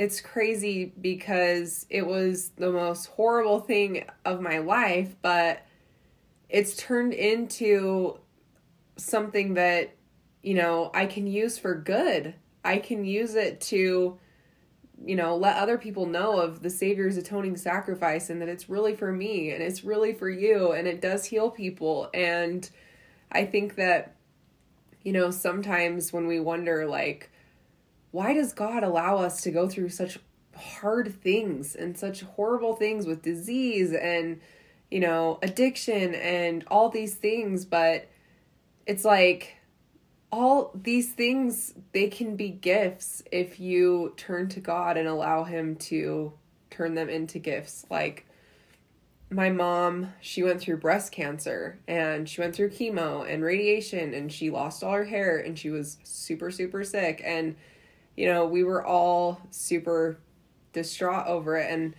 it's 0.00 0.22
crazy 0.22 0.94
because 0.98 1.84
it 1.90 2.06
was 2.06 2.52
the 2.56 2.72
most 2.72 3.04
horrible 3.08 3.60
thing 3.60 4.06
of 4.24 4.40
my 4.40 4.56
life, 4.56 5.14
but 5.20 5.60
it's 6.48 6.74
turned 6.74 7.12
into 7.12 8.18
something 8.96 9.54
that 9.54 9.94
you 10.42 10.54
know, 10.54 10.90
I 10.94 11.04
can 11.04 11.26
use 11.26 11.58
for 11.58 11.74
good. 11.74 12.32
I 12.64 12.78
can 12.78 13.04
use 13.04 13.34
it 13.34 13.60
to 13.62 14.18
you 15.04 15.16
know, 15.16 15.36
let 15.36 15.58
other 15.58 15.76
people 15.76 16.06
know 16.06 16.40
of 16.40 16.62
the 16.62 16.70
Savior's 16.70 17.18
atoning 17.18 17.58
sacrifice 17.58 18.30
and 18.30 18.40
that 18.40 18.48
it's 18.48 18.70
really 18.70 18.94
for 18.94 19.12
me 19.12 19.50
and 19.50 19.62
it's 19.62 19.84
really 19.84 20.14
for 20.14 20.30
you 20.30 20.72
and 20.72 20.88
it 20.88 21.02
does 21.02 21.26
heal 21.26 21.50
people 21.50 22.08
and 22.14 22.70
I 23.30 23.44
think 23.44 23.74
that, 23.74 24.16
you 25.02 25.12
know, 25.12 25.30
sometimes 25.30 26.10
when 26.10 26.26
we 26.26 26.40
wonder, 26.40 26.86
like, 26.86 27.30
why 28.10 28.34
does 28.34 28.52
God 28.52 28.82
allow 28.82 29.18
us 29.18 29.40
to 29.42 29.50
go 29.50 29.68
through 29.68 29.90
such 29.90 30.18
hard 30.56 31.22
things 31.22 31.74
and 31.74 31.96
such 31.96 32.22
horrible 32.22 32.74
things 32.74 33.06
with 33.06 33.22
disease 33.22 33.92
and, 33.92 34.40
you 34.90 35.00
know, 35.00 35.38
addiction 35.42 36.14
and 36.14 36.64
all 36.68 36.88
these 36.88 37.14
things? 37.14 37.64
But 37.64 38.08
it's 38.86 39.04
like, 39.04 39.56
all 40.32 40.70
these 40.74 41.12
things 41.12 41.74
they 41.92 42.06
can 42.06 42.36
be 42.36 42.50
gifts 42.50 43.20
if 43.32 43.58
you 43.58 44.14
turn 44.16 44.48
to 44.48 44.60
God 44.60 44.96
and 44.96 45.08
allow 45.08 45.42
him 45.42 45.74
to 45.74 46.32
turn 46.70 46.94
them 46.94 47.08
into 47.08 47.40
gifts 47.40 47.84
like 47.90 48.26
my 49.30 49.48
mom, 49.48 50.12
she 50.20 50.42
went 50.42 50.60
through 50.60 50.78
breast 50.78 51.12
cancer 51.12 51.78
and 51.86 52.28
she 52.28 52.40
went 52.40 52.54
through 52.54 52.70
chemo 52.70 53.32
and 53.32 53.44
radiation 53.44 54.12
and 54.12 54.32
she 54.32 54.50
lost 54.50 54.82
all 54.82 54.92
her 54.92 55.04
hair 55.04 55.38
and 55.38 55.56
she 55.56 55.70
was 55.70 55.98
super, 56.02 56.50
super 56.50 56.82
sick. 56.82 57.22
And, 57.24 57.54
you 58.16 58.26
know, 58.26 58.46
we 58.46 58.64
were 58.64 58.84
all 58.84 59.40
super 59.50 60.18
distraught 60.72 61.26
over 61.26 61.56
it. 61.56 61.70
And 61.70 61.94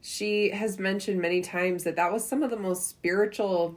she 0.00 0.50
has 0.50 0.78
mentioned 0.78 1.20
many 1.20 1.40
times 1.40 1.84
that 1.84 1.96
that 1.96 2.12
was 2.12 2.26
some 2.26 2.42
of 2.42 2.50
the 2.50 2.56
most 2.56 2.88
spiritual 2.88 3.76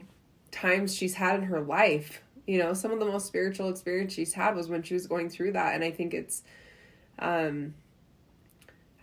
times 0.50 0.94
she's 0.94 1.14
had 1.14 1.36
in 1.36 1.42
her 1.42 1.60
life. 1.60 2.22
You 2.46 2.58
know, 2.58 2.74
some 2.74 2.90
of 2.90 3.00
the 3.00 3.06
most 3.06 3.26
spiritual 3.26 3.68
experience 3.68 4.12
she's 4.12 4.32
had 4.32 4.54
was 4.54 4.68
when 4.68 4.82
she 4.82 4.94
was 4.94 5.06
going 5.06 5.28
through 5.28 5.52
that. 5.52 5.74
And 5.74 5.84
I 5.84 5.90
think 5.90 6.14
it's, 6.14 6.42
um, 7.18 7.74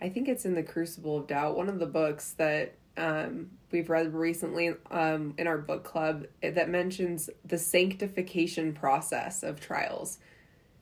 I 0.00 0.08
think 0.08 0.28
it's 0.28 0.44
in 0.44 0.54
the 0.54 0.62
Crucible 0.62 1.18
of 1.18 1.26
Doubt, 1.26 1.56
one 1.56 1.68
of 1.68 1.78
the 1.78 1.86
books 1.86 2.32
that 2.38 2.74
um, 2.98 3.50
we've 3.70 3.88
read 3.88 4.12
recently 4.12 4.74
um, 4.90 5.34
in 5.38 5.46
our 5.46 5.58
book 5.58 5.84
club 5.84 6.26
that 6.42 6.68
mentions 6.68 7.30
the 7.44 7.58
sanctification 7.58 8.72
process 8.72 9.42
of 9.42 9.60
trials, 9.60 10.18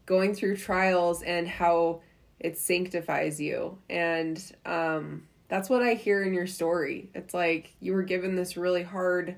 going 0.07 0.35
through 0.35 0.57
trials 0.57 1.23
and 1.23 1.47
how 1.47 2.01
it 2.40 2.57
sanctifies 2.57 3.40
you. 3.40 3.77
And 3.90 4.40
um, 4.64 5.27
That's 5.49 5.71
what 5.71 5.83
I 5.83 5.95
hear 5.95 6.23
in 6.23 6.35
your 6.35 6.47
story. 6.47 7.09
It's 7.14 7.33
like 7.33 7.75
you 7.81 7.92
were 7.92 8.03
given 8.03 8.35
this 8.35 8.57
really 8.57 8.83
hard 8.83 9.37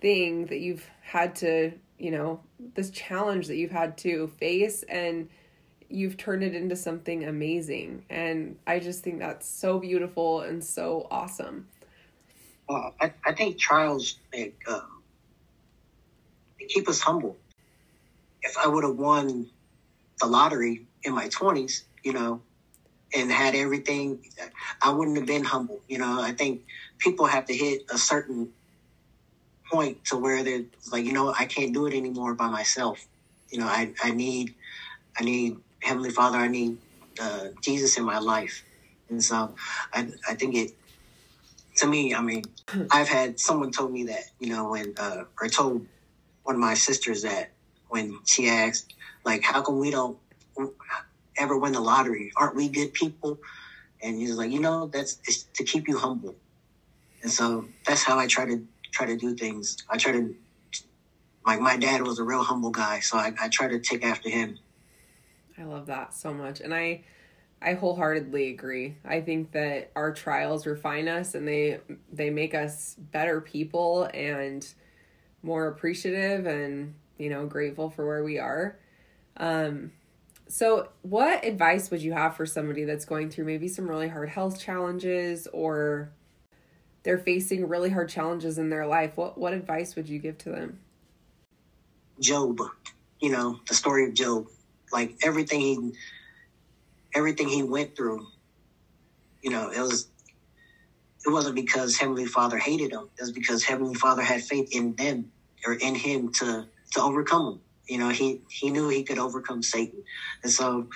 thing 0.00 0.46
that 0.46 0.60
you've 0.60 0.86
had 1.00 1.36
to, 1.36 1.72
you 1.98 2.10
know, 2.10 2.40
this 2.74 2.90
challenge 2.90 3.46
that 3.46 3.56
you've 3.56 3.70
had 3.70 3.96
to 3.98 4.28
face 4.38 4.82
and 4.84 5.28
you've 5.88 6.16
turned 6.16 6.42
it 6.42 6.54
into 6.54 6.76
something 6.76 7.24
amazing. 7.24 8.04
And 8.10 8.58
I 8.66 8.78
just 8.78 9.02
think 9.02 9.20
that's 9.20 9.48
so 9.48 9.78
beautiful 9.78 10.40
and 10.42 10.62
so 10.62 11.06
awesome. 11.10 11.68
Well, 12.68 12.94
I, 13.00 13.12
I 13.24 13.32
think 13.32 13.58
trials 13.58 14.18
make, 14.32 14.60
um, 14.68 15.02
they 16.58 16.66
keep 16.66 16.88
us 16.88 17.00
humble. 17.00 17.36
If 18.42 18.56
I 18.58 18.68
would 18.68 18.84
have 18.84 18.96
won 18.96 19.48
the 20.22 20.28
lottery 20.28 20.86
in 21.04 21.14
my 21.14 21.28
20s, 21.28 21.82
you 22.04 22.14
know, 22.14 22.42
and 23.14 23.30
had 23.32 23.56
everything, 23.56 24.24
I 24.82 24.92
wouldn't 24.92 25.18
have 25.18 25.26
been 25.26 25.44
humble. 25.44 25.82
You 25.88 25.98
know, 25.98 26.22
I 26.22 26.32
think 26.32 26.62
people 27.00 27.26
have 27.26 27.46
to 27.46 27.54
hit 27.54 27.82
a 27.92 27.98
certain 27.98 28.50
point 29.70 30.04
to 30.06 30.18
where 30.18 30.44
they're 30.44 30.64
like, 30.92 31.04
you 31.04 31.12
know, 31.12 31.34
I 31.38 31.46
can't 31.46 31.74
do 31.74 31.86
it 31.86 31.94
anymore 31.94 32.34
by 32.34 32.48
myself. 32.48 33.06
You 33.50 33.60
know, 33.60 33.66
I, 33.66 33.94
I 34.02 34.12
need, 34.12 34.56
I 35.18 35.24
need 35.24 35.58
Heavenly 35.82 36.10
Father, 36.10 36.38
I 36.38 36.48
need 36.48 36.78
uh, 37.20 37.48
Jesus 37.62 37.98
in 37.98 38.04
my 38.04 38.18
life. 38.20 38.64
And 39.10 39.22
so 39.22 39.56
I, 39.94 40.10
I 40.28 40.34
think 40.34 40.56
it, 40.56 40.72
to 41.78 41.86
me, 41.88 42.14
I 42.14 42.22
mean, 42.22 42.44
I've 42.90 43.08
had 43.08 43.40
someone 43.40 43.72
told 43.72 43.92
me 43.92 44.04
that, 44.04 44.24
you 44.40 44.50
know, 44.50 44.70
when, 44.70 44.94
uh, 44.98 45.24
or 45.40 45.48
told 45.48 45.86
one 46.44 46.56
of 46.56 46.60
my 46.60 46.74
sisters 46.74 47.22
that 47.22 47.52
when 47.88 48.18
she 48.26 48.48
asked, 48.48 48.94
like, 49.24 49.42
how 49.42 49.62
come 49.62 49.78
we 49.78 49.90
don't 49.90 50.18
ever 51.36 51.56
win 51.56 51.72
the 51.72 51.80
lottery? 51.80 52.32
Aren't 52.36 52.56
we 52.56 52.68
good 52.68 52.92
people? 52.92 53.38
And 54.02 54.16
he's 54.16 54.36
like, 54.36 54.50
you 54.50 54.60
know, 54.60 54.86
that's 54.86 55.18
it's 55.26 55.44
to 55.54 55.64
keep 55.64 55.88
you 55.88 55.96
humble. 55.96 56.34
And 57.22 57.30
so 57.30 57.66
that's 57.86 58.02
how 58.02 58.18
I 58.18 58.26
try 58.26 58.46
to 58.46 58.66
try 58.90 59.06
to 59.06 59.16
do 59.16 59.34
things. 59.34 59.76
I 59.88 59.96
try 59.96 60.12
to 60.12 60.34
like 61.46 61.60
my 61.60 61.76
dad 61.76 62.02
was 62.02 62.18
a 62.18 62.24
real 62.24 62.42
humble 62.42 62.70
guy, 62.70 63.00
so 63.00 63.16
I, 63.16 63.32
I 63.40 63.48
try 63.48 63.68
to 63.68 63.78
take 63.78 64.04
after 64.04 64.28
him. 64.28 64.58
I 65.58 65.64
love 65.64 65.86
that 65.86 66.14
so 66.14 66.32
much. 66.32 66.60
And 66.60 66.74
I 66.74 67.04
I 67.60 67.74
wholeheartedly 67.74 68.50
agree. 68.50 68.96
I 69.04 69.20
think 69.20 69.52
that 69.52 69.92
our 69.94 70.12
trials 70.12 70.66
refine 70.66 71.08
us 71.08 71.34
and 71.34 71.46
they 71.46 71.80
they 72.12 72.30
make 72.30 72.54
us 72.54 72.96
better 72.98 73.40
people 73.40 74.08
and 74.12 74.66
more 75.42 75.68
appreciative 75.68 76.46
and 76.46 76.94
you 77.18 77.30
know 77.30 77.46
grateful 77.46 77.90
for 77.90 78.06
where 78.06 78.24
we 78.24 78.38
are. 78.38 78.78
Um 79.36 79.92
so 80.48 80.88
what 81.02 81.44
advice 81.44 81.90
would 81.90 82.02
you 82.02 82.12
have 82.12 82.36
for 82.36 82.44
somebody 82.44 82.84
that's 82.84 83.06
going 83.06 83.30
through 83.30 83.46
maybe 83.46 83.68
some 83.68 83.88
really 83.88 84.08
hard 84.08 84.28
health 84.28 84.60
challenges 84.60 85.48
or 85.52 86.10
they're 87.04 87.18
facing 87.18 87.68
really 87.68 87.88
hard 87.88 88.08
challenges 88.08 88.58
in 88.58 88.68
their 88.68 88.86
life? 88.86 89.16
What 89.16 89.38
what 89.38 89.52
advice 89.52 89.96
would 89.96 90.08
you 90.08 90.18
give 90.18 90.38
to 90.38 90.50
them? 90.50 90.78
Job, 92.20 92.60
you 93.20 93.30
know, 93.30 93.58
the 93.66 93.74
story 93.74 94.06
of 94.06 94.14
Job 94.14 94.46
like 94.92 95.16
everything 95.22 95.60
he 95.60 95.92
everything 97.14 97.48
he 97.48 97.62
went 97.62 97.96
through 97.96 98.26
you 99.42 99.50
know 99.50 99.70
it 99.70 99.80
was 99.80 100.08
it 101.26 101.30
wasn't 101.30 101.54
because 101.54 101.96
heavenly 101.96 102.26
father 102.26 102.58
hated 102.58 102.92
him 102.92 103.08
it 103.18 103.22
was 103.22 103.32
because 103.32 103.64
heavenly 103.64 103.94
father 103.94 104.22
had 104.22 104.42
faith 104.42 104.68
in 104.72 104.94
them 104.94 105.30
or 105.66 105.74
in 105.74 105.94
him 105.94 106.30
to 106.32 106.66
to 106.92 107.00
overcome 107.00 107.54
him 107.54 107.60
you 107.92 107.98
know 107.98 108.10
he 108.10 108.42
he 108.50 108.70
knew 108.70 108.88
he 108.90 109.04
could 109.04 109.18
overcome 109.18 109.62
satan 109.62 110.04
and 110.44 110.52
so 110.52 110.88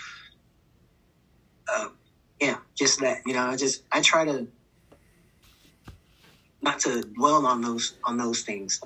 uh, 1.75 1.89
yeah 2.41 2.59
just 2.79 3.01
that 3.01 3.19
you 3.27 3.35
know 3.35 3.43
i 3.47 3.57
just 3.57 3.85
i 3.93 4.03
try 4.03 4.25
to 4.25 4.49
not 6.63 6.81
to 6.81 7.03
dwell 7.17 7.47
on 7.47 7.63
those 7.63 7.99
on 8.07 8.19
those 8.19 8.43
things 8.43 8.81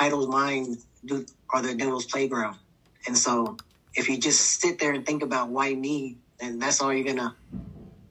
idle's 0.00 0.28
mind 0.28 0.76
do 1.06 1.26
are 1.54 1.62
the 1.62 1.74
devil's 1.76 2.06
playground 2.06 2.58
and 3.08 3.18
so 3.18 3.56
if 3.94 4.08
you 4.08 4.18
just 4.18 4.60
sit 4.60 4.80
there 4.80 4.92
and 4.94 5.06
think 5.06 5.22
about 5.22 5.50
why 5.50 5.74
me, 5.74 6.20
then 6.40 6.60
that's 6.60 6.82
all 6.82 6.94
you're 6.94 7.06
gonna 7.06 7.36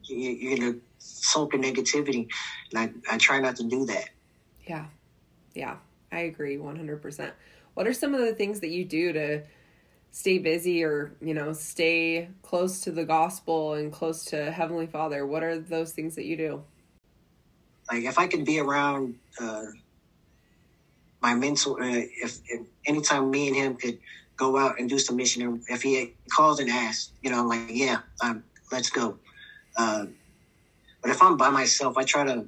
you're 0.09 0.57
gonna 0.57 0.79
soak 0.99 1.53
in 1.55 1.61
negativity. 1.63 2.27
And 2.73 2.93
I, 3.09 3.15
I 3.15 3.17
try 3.19 3.39
not 3.39 3.57
to 3.57 3.65
do 3.67 3.85
that. 3.87 4.09
Yeah. 4.67 4.87
Yeah. 5.55 5.79
I 6.11 6.21
agree 6.21 6.57
100%. 6.57 7.33
What 7.73 7.87
are 7.87 7.93
some 7.93 8.13
of 8.13 8.21
the 8.21 8.33
things 8.33 8.59
that 8.61 8.69
you 8.69 8.85
do 8.85 9.13
to 9.13 9.43
stay 10.11 10.37
busy 10.37 10.83
or, 10.83 11.13
you 11.21 11.33
know, 11.33 11.53
stay 11.53 12.29
close 12.41 12.81
to 12.81 12.91
the 12.91 13.05
gospel 13.05 13.73
and 13.73 13.91
close 13.91 14.25
to 14.25 14.51
Heavenly 14.51 14.87
Father? 14.87 15.25
What 15.25 15.43
are 15.43 15.59
those 15.59 15.93
things 15.93 16.15
that 16.15 16.25
you 16.25 16.37
do? 16.37 16.63
Like 17.91 18.03
if 18.03 18.19
I 18.19 18.27
could 18.27 18.45
be 18.45 18.59
around 18.59 19.15
uh, 19.39 19.65
my 21.21 21.33
mentor, 21.33 21.81
uh, 21.81 21.87
if, 21.87 22.39
if 22.47 22.67
anytime 22.85 23.31
me 23.31 23.47
and 23.47 23.55
him 23.55 23.75
could 23.75 23.99
go 24.39 24.57
out 24.57 24.79
and 24.79 24.89
do 24.89 24.97
some 24.97 25.17
mission. 25.17 25.61
If 25.67 25.83
he 25.83 26.13
calls 26.35 26.59
and 26.59 26.69
asks, 26.69 27.11
you 27.21 27.29
know, 27.29 27.43
like, 27.43 27.67
yeah, 27.69 27.99
let's 28.71 28.89
go. 28.89 29.19
Uh, 29.77 30.05
but 31.01 31.11
if 31.11 31.21
I'm 31.21 31.37
by 31.37 31.49
myself, 31.49 31.97
I 31.97 32.03
try 32.03 32.23
to 32.23 32.45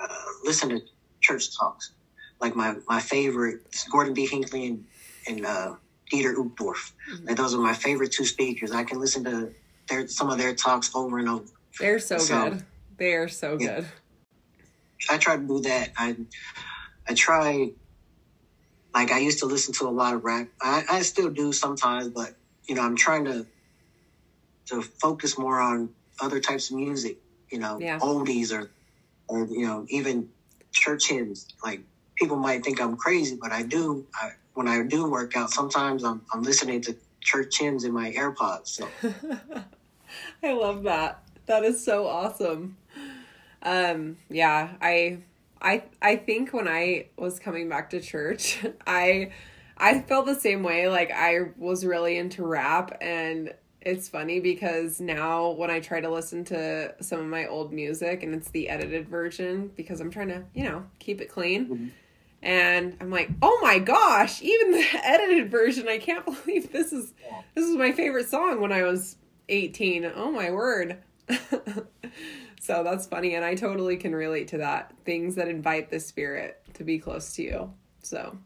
uh, 0.00 0.24
listen 0.42 0.70
to 0.70 0.80
church 1.20 1.56
talks. 1.56 1.92
Like 2.40 2.56
my, 2.56 2.76
my 2.88 3.00
favorite, 3.00 3.60
Gordon 3.90 4.14
B. 4.14 4.26
Hinckley 4.26 4.66
and, 4.66 4.84
and 5.28 5.46
uh, 5.46 5.74
Dieter 6.12 6.34
Uchtdorf. 6.34 6.92
Mm-hmm. 7.12 7.26
Like 7.26 7.36
those 7.36 7.54
are 7.54 7.58
my 7.58 7.74
favorite 7.74 8.12
two 8.12 8.24
speakers. 8.24 8.72
I 8.72 8.84
can 8.84 8.98
listen 9.00 9.24
to 9.24 9.52
their, 9.88 10.08
some 10.08 10.30
of 10.30 10.38
their 10.38 10.54
talks 10.54 10.90
over 10.94 11.18
and 11.18 11.28
over. 11.28 11.44
They're 11.78 11.98
so, 11.98 12.18
so 12.18 12.50
good. 12.50 12.64
They 12.96 13.14
are 13.14 13.28
so 13.28 13.56
yeah. 13.58 13.76
good. 13.76 13.86
I 15.08 15.18
try 15.18 15.36
to 15.36 15.42
do 15.42 15.60
that. 15.60 15.90
I 15.96 16.16
I 17.08 17.14
try 17.14 17.70
like 18.92 19.10
I 19.10 19.18
used 19.18 19.38
to 19.40 19.46
listen 19.46 19.72
to 19.74 19.88
a 19.88 19.90
lot 19.90 20.14
of 20.14 20.24
rap. 20.24 20.48
I, 20.60 20.84
I 20.90 21.02
still 21.02 21.30
do 21.30 21.52
sometimes, 21.52 22.08
but 22.08 22.34
you 22.64 22.74
know, 22.74 22.82
I'm 22.82 22.96
trying 22.96 23.24
to 23.24 23.46
to 24.66 24.82
focus 24.82 25.38
more 25.38 25.58
on 25.60 25.90
other 26.20 26.40
types 26.40 26.70
of 26.70 26.76
music. 26.76 27.18
You 27.50 27.58
know, 27.58 27.80
yeah. 27.80 27.98
oldies 28.00 28.52
or 28.52 28.70
or 29.26 29.46
you 29.46 29.66
know 29.66 29.86
even 29.88 30.28
church 30.72 31.08
hymns. 31.08 31.48
Like 31.64 31.80
people 32.20 32.36
might 32.36 32.62
think 32.62 32.80
I'm 32.80 32.96
crazy, 32.96 33.36
but 33.40 33.50
I 33.50 33.62
do. 33.62 34.06
I, 34.14 34.32
when 34.54 34.68
I 34.68 34.82
do 34.82 35.10
work 35.10 35.36
out, 35.36 35.50
sometimes 35.50 36.04
I'm 36.04 36.22
I'm 36.32 36.42
listening 36.42 36.80
to 36.82 36.96
church 37.20 37.58
hymns 37.58 37.84
in 37.84 37.92
my 37.92 38.12
AirPods. 38.12 38.68
So. 38.68 38.88
I 40.42 40.52
love 40.52 40.82
that. 40.84 41.22
That 41.46 41.64
is 41.64 41.82
so 41.84 42.06
awesome. 42.06 42.76
Um, 43.62 44.18
yeah, 44.28 44.70
I 44.80 45.18
I 45.60 45.84
I 46.00 46.16
think 46.16 46.52
when 46.52 46.68
I 46.68 47.06
was 47.16 47.38
coming 47.38 47.68
back 47.68 47.90
to 47.90 48.00
church, 48.00 48.64
I 48.86 49.32
I 49.76 50.00
felt 50.00 50.26
the 50.26 50.34
same 50.34 50.62
way. 50.62 50.88
Like 50.88 51.10
I 51.10 51.50
was 51.56 51.84
really 51.84 52.18
into 52.18 52.44
rap 52.44 52.98
and 53.00 53.54
it's 53.82 54.08
funny 54.08 54.40
because 54.40 55.00
now 55.00 55.52
when 55.52 55.70
I 55.70 55.80
try 55.80 56.02
to 56.02 56.10
listen 56.10 56.44
to 56.46 56.94
some 57.00 57.20
of 57.20 57.26
my 57.26 57.46
old 57.46 57.72
music 57.72 58.22
and 58.22 58.34
it's 58.34 58.50
the 58.50 58.68
edited 58.68 59.08
version 59.08 59.70
because 59.74 60.00
I'm 60.00 60.10
trying 60.10 60.28
to, 60.28 60.42
you 60.52 60.64
know, 60.64 60.84
keep 60.98 61.22
it 61.22 61.30
clean. 61.30 61.92
And 62.42 62.96
I'm 63.00 63.10
like, 63.10 63.30
"Oh 63.42 63.58
my 63.62 63.78
gosh, 63.78 64.40
even 64.42 64.72
the 64.72 64.84
edited 65.04 65.50
version, 65.50 65.88
I 65.88 65.98
can't 65.98 66.24
believe 66.44 66.72
this 66.72 66.92
is 66.92 67.12
this 67.54 67.66
is 67.66 67.76
my 67.76 67.92
favorite 67.92 68.28
song 68.28 68.60
when 68.60 68.72
I 68.72 68.82
was 68.82 69.16
18. 69.48 70.10
Oh 70.14 70.30
my 70.30 70.50
word." 70.50 70.98
So 72.60 72.84
that's 72.84 73.06
funny. 73.06 73.34
And 73.34 73.44
I 73.44 73.54
totally 73.54 73.96
can 73.96 74.14
relate 74.14 74.48
to 74.48 74.58
that. 74.58 74.92
Things 75.06 75.34
that 75.36 75.48
invite 75.48 75.90
the 75.90 75.98
spirit 75.98 76.62
to 76.74 76.84
be 76.84 76.98
close 76.98 77.32
to 77.34 77.42
you. 77.42 77.72
So. 78.02 78.36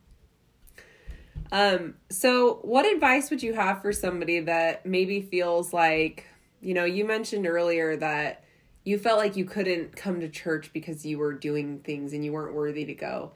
Um, 1.51 1.95
so 2.11 2.61
what 2.63 2.87
advice 2.87 3.29
would 3.29 3.43
you 3.43 3.55
have 3.55 3.83
for 3.83 3.93
somebody 3.93 4.41
that 4.41 4.87
maybe 4.87 5.21
feels 5.21 5.73
like, 5.73 6.27
you 6.61 6.75
know, 6.75 6.85
you 6.85 7.05
mentioned 7.05 7.47
earlier 7.47 7.97
that 7.97 8.45
you 8.85 8.99
felt 8.99 9.19
like 9.19 9.37
you 9.37 9.45
couldn't 9.45 9.97
come 9.97 10.21
to 10.21 10.29
church 10.29 10.73
because 10.73 11.05
you 11.05 11.19
were 11.19 11.33
doing 11.33 11.81
things 11.81 12.13
and 12.13 12.25
you 12.25 12.33
weren't 12.33 12.55
worthy 12.55 12.85
to 12.85 12.95
go. 12.95 13.33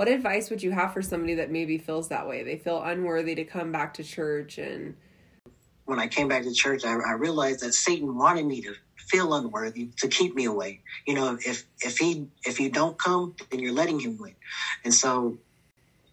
What 0.00 0.08
advice 0.08 0.48
would 0.48 0.62
you 0.62 0.70
have 0.70 0.94
for 0.94 1.02
somebody 1.02 1.34
that 1.34 1.50
maybe 1.50 1.76
feels 1.76 2.08
that 2.08 2.26
way? 2.26 2.42
They 2.42 2.56
feel 2.56 2.82
unworthy 2.82 3.34
to 3.34 3.44
come 3.44 3.70
back 3.70 3.92
to 3.94 4.02
church 4.02 4.56
and 4.56 4.96
when 5.84 5.98
I 5.98 6.08
came 6.08 6.26
back 6.26 6.44
to 6.44 6.54
church, 6.54 6.86
I, 6.86 6.94
I 6.94 7.12
realized 7.18 7.60
that 7.60 7.74
Satan 7.74 8.16
wanted 8.16 8.46
me 8.46 8.62
to 8.62 8.72
feel 8.96 9.34
unworthy 9.34 9.90
to 9.98 10.08
keep 10.08 10.34
me 10.34 10.46
away. 10.46 10.80
You 11.06 11.12
know, 11.12 11.36
if 11.44 11.66
if 11.82 11.98
he 11.98 12.28
if 12.44 12.60
you 12.60 12.70
don't 12.70 12.98
come, 12.98 13.34
then 13.50 13.60
you're 13.60 13.74
letting 13.74 14.00
him 14.00 14.16
win. 14.16 14.36
And 14.86 14.94
so 14.94 15.36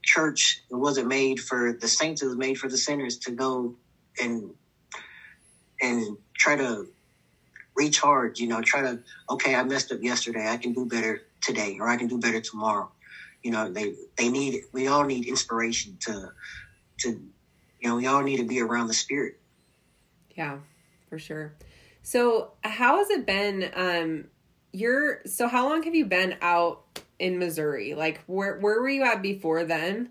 church 0.03 0.61
it 0.69 0.75
wasn't 0.75 1.07
made 1.07 1.39
for 1.39 1.71
the 1.71 1.87
saints, 1.87 2.21
it 2.21 2.25
was 2.25 2.35
made 2.35 2.55
for 2.55 2.67
the 2.67 2.77
sinners 2.77 3.19
to 3.19 3.31
go 3.31 3.75
and 4.21 4.49
and 5.81 6.17
try 6.37 6.57
to 6.57 6.87
recharge, 7.73 8.41
you 8.41 8.47
know, 8.49 8.61
try 8.61 8.81
to 8.81 8.99
okay, 9.29 9.55
I 9.55 9.63
messed 9.63 9.93
up 9.93 10.03
yesterday, 10.03 10.45
I 10.45 10.57
can 10.57 10.73
do 10.73 10.85
better 10.85 11.21
today, 11.41 11.77
or 11.79 11.87
I 11.87 11.95
can 11.95 12.07
do 12.07 12.19
better 12.19 12.41
tomorrow. 12.41 12.91
You 13.47 13.53
know, 13.53 13.71
they 13.71 13.95
they 14.17 14.27
need 14.27 14.63
we 14.73 14.87
all 14.87 15.05
need 15.05 15.25
inspiration 15.25 15.95
to 16.01 16.33
to 16.97 17.09
you 17.79 17.87
know, 17.87 17.95
we 17.95 18.05
all 18.05 18.21
need 18.21 18.37
to 18.37 18.43
be 18.43 18.59
around 18.59 18.87
the 18.87 18.93
spirit. 18.93 19.39
Yeah, 20.35 20.57
for 21.09 21.17
sure. 21.17 21.53
So, 22.03 22.51
how 22.65 22.97
has 22.97 23.09
it 23.09 23.25
been? 23.25 23.71
Um, 23.73 24.25
you're 24.73 25.21
so 25.25 25.47
how 25.47 25.69
long 25.69 25.83
have 25.83 25.95
you 25.95 26.03
been 26.03 26.35
out 26.41 26.99
in 27.19 27.39
Missouri? 27.39 27.95
Like 27.95 28.19
where 28.27 28.59
where 28.59 28.81
were 28.81 28.89
you 28.89 29.03
at 29.03 29.21
before 29.21 29.63
then? 29.63 30.09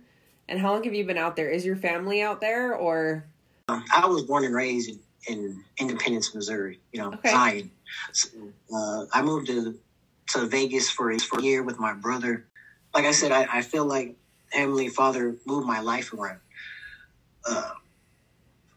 And 0.49 0.59
how 0.59 0.73
long 0.73 0.85
have 0.85 0.95
you 0.95 1.05
been 1.05 1.19
out 1.19 1.37
there? 1.37 1.51
Is 1.51 1.67
your 1.67 1.77
family 1.77 2.23
out 2.23 2.41
there 2.41 2.75
or 2.75 3.27
Um, 3.69 3.85
I 3.95 4.07
was 4.07 4.23
born 4.23 4.45
and 4.45 4.55
raised 4.55 4.89
in, 4.89 4.99
in 5.29 5.63
Independence, 5.77 6.35
Missouri. 6.35 6.81
You 6.91 7.03
know, 7.03 7.13
Okay. 7.13 7.33
Zion. 7.33 7.71
So, 8.13 8.29
uh, 8.75 9.05
I 9.13 9.21
moved 9.21 9.49
to 9.49 9.79
to 10.29 10.47
Vegas 10.47 10.89
for 10.89 11.13
for 11.19 11.39
a 11.39 11.43
year 11.43 11.63
with 11.63 11.79
my 11.79 11.93
brother. 11.93 12.47
Like 12.97 13.05
I 13.07 13.13
said, 13.13 13.31
I, 13.31 13.47
I 13.59 13.63
feel 13.63 13.85
like 13.85 14.17
Heavenly 14.53 14.89
Father 14.89 15.37
moved 15.47 15.69
my 15.69 15.81
life 15.81 16.15
around. 16.15 16.41
Uh, 17.47 17.73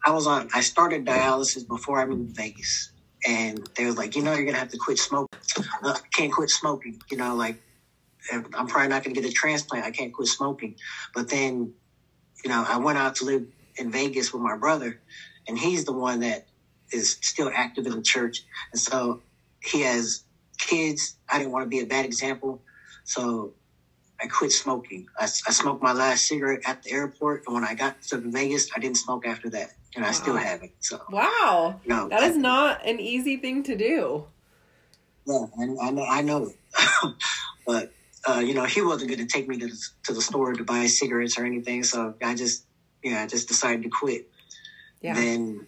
I 0.05 0.11
was 0.11 0.27
on. 0.27 0.49
I 0.53 0.59
started 0.59 1.05
dialysis 1.05 1.65
before 1.65 2.01
I 2.01 2.05
moved 2.05 2.35
to 2.35 2.41
Vegas, 2.41 2.91
and 3.25 3.69
they 3.77 3.85
was 3.85 3.97
like, 3.97 4.17
you 4.17 4.23
know, 4.23 4.33
you're 4.33 4.45
gonna 4.45 4.57
have 4.59 4.71
to 4.71 4.77
quit 4.77 4.99
smoking. 4.99 5.39
Uh, 5.83 5.97
can't 6.13 6.33
quit 6.33 6.49
smoking. 6.49 7.01
You 7.09 7.17
know, 7.17 7.33
like 7.35 7.61
I'm 8.33 8.67
probably 8.67 8.89
not 8.89 9.05
gonna 9.05 9.15
get 9.15 9.25
a 9.25 9.31
transplant. 9.31 9.85
I 9.85 9.91
can't 9.91 10.13
quit 10.13 10.27
smoking. 10.27 10.75
But 11.15 11.29
then, 11.29 11.73
you 12.43 12.49
know, 12.49 12.65
I 12.67 12.77
went 12.77 12.97
out 12.97 13.15
to 13.17 13.25
live 13.25 13.47
in 13.77 13.91
Vegas 13.91 14.33
with 14.33 14.41
my 14.41 14.57
brother, 14.57 15.01
and 15.47 15.57
he's 15.57 15.85
the 15.85 15.93
one 15.93 16.21
that 16.21 16.47
is 16.91 17.17
still 17.21 17.51
active 17.55 17.85
in 17.87 17.93
the 17.93 18.03
church. 18.03 18.43
And 18.73 18.81
so 18.81 19.21
he 19.63 19.83
has 19.83 20.25
kids. 20.57 21.15
I 21.31 21.39
didn't 21.39 21.53
want 21.53 21.65
to 21.65 21.69
be 21.69 21.79
a 21.79 21.87
bad 21.87 22.05
example. 22.05 22.61
So 23.05 23.53
I 24.21 24.27
quit 24.27 24.51
smoking. 24.51 25.07
I, 25.17 25.23
I 25.23 25.27
smoked 25.51 25.81
my 25.81 25.93
last 25.93 26.27
cigarette 26.27 26.61
at 26.65 26.83
the 26.83 26.91
airport. 26.91 27.43
And 27.45 27.55
when 27.55 27.63
I 27.63 27.73
got 27.73 28.01
to 28.03 28.17
Vegas, 28.17 28.69
I 28.75 28.79
didn't 28.79 28.97
smoke 28.97 29.25
after 29.25 29.49
that. 29.51 29.71
And 29.95 30.05
I 30.05 30.11
still 30.11 30.35
haven't. 30.35 30.71
So, 30.81 31.01
Wow. 31.09 31.79
you 31.83 31.89
know, 31.89 32.09
That 32.09 32.23
is 32.23 32.37
not 32.37 32.85
an 32.85 32.99
easy 32.99 33.37
thing 33.37 33.63
to 33.63 33.75
do. 33.75 34.25
Yeah, 35.25 35.45
I, 35.59 35.87
I 35.87 35.91
know. 35.91 36.05
I 36.05 36.21
know. 36.21 36.51
but 37.65 37.91
uh, 38.27 38.39
you 38.39 38.53
know, 38.53 38.65
he 38.65 38.81
wasn't 38.81 39.09
going 39.09 39.25
to 39.25 39.25
take 39.25 39.47
me 39.47 39.57
to 39.57 39.67
the, 39.67 39.87
to 40.03 40.13
the 40.13 40.21
store 40.21 40.53
to 40.53 40.63
buy 40.63 40.85
cigarettes 40.87 41.39
or 41.39 41.45
anything. 41.45 41.83
So 41.83 42.13
I 42.21 42.35
just, 42.35 42.65
yeah, 43.03 43.23
I 43.23 43.27
just 43.27 43.47
decided 43.47 43.83
to 43.83 43.89
quit. 43.89 44.29
Yeah. 45.01 45.13
Then 45.13 45.65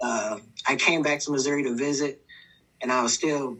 uh, 0.00 0.38
I 0.66 0.76
came 0.76 1.02
back 1.02 1.20
to 1.20 1.30
Missouri 1.30 1.62
to 1.64 1.76
visit, 1.76 2.24
and 2.80 2.90
I 2.90 3.02
was 3.02 3.12
still. 3.12 3.58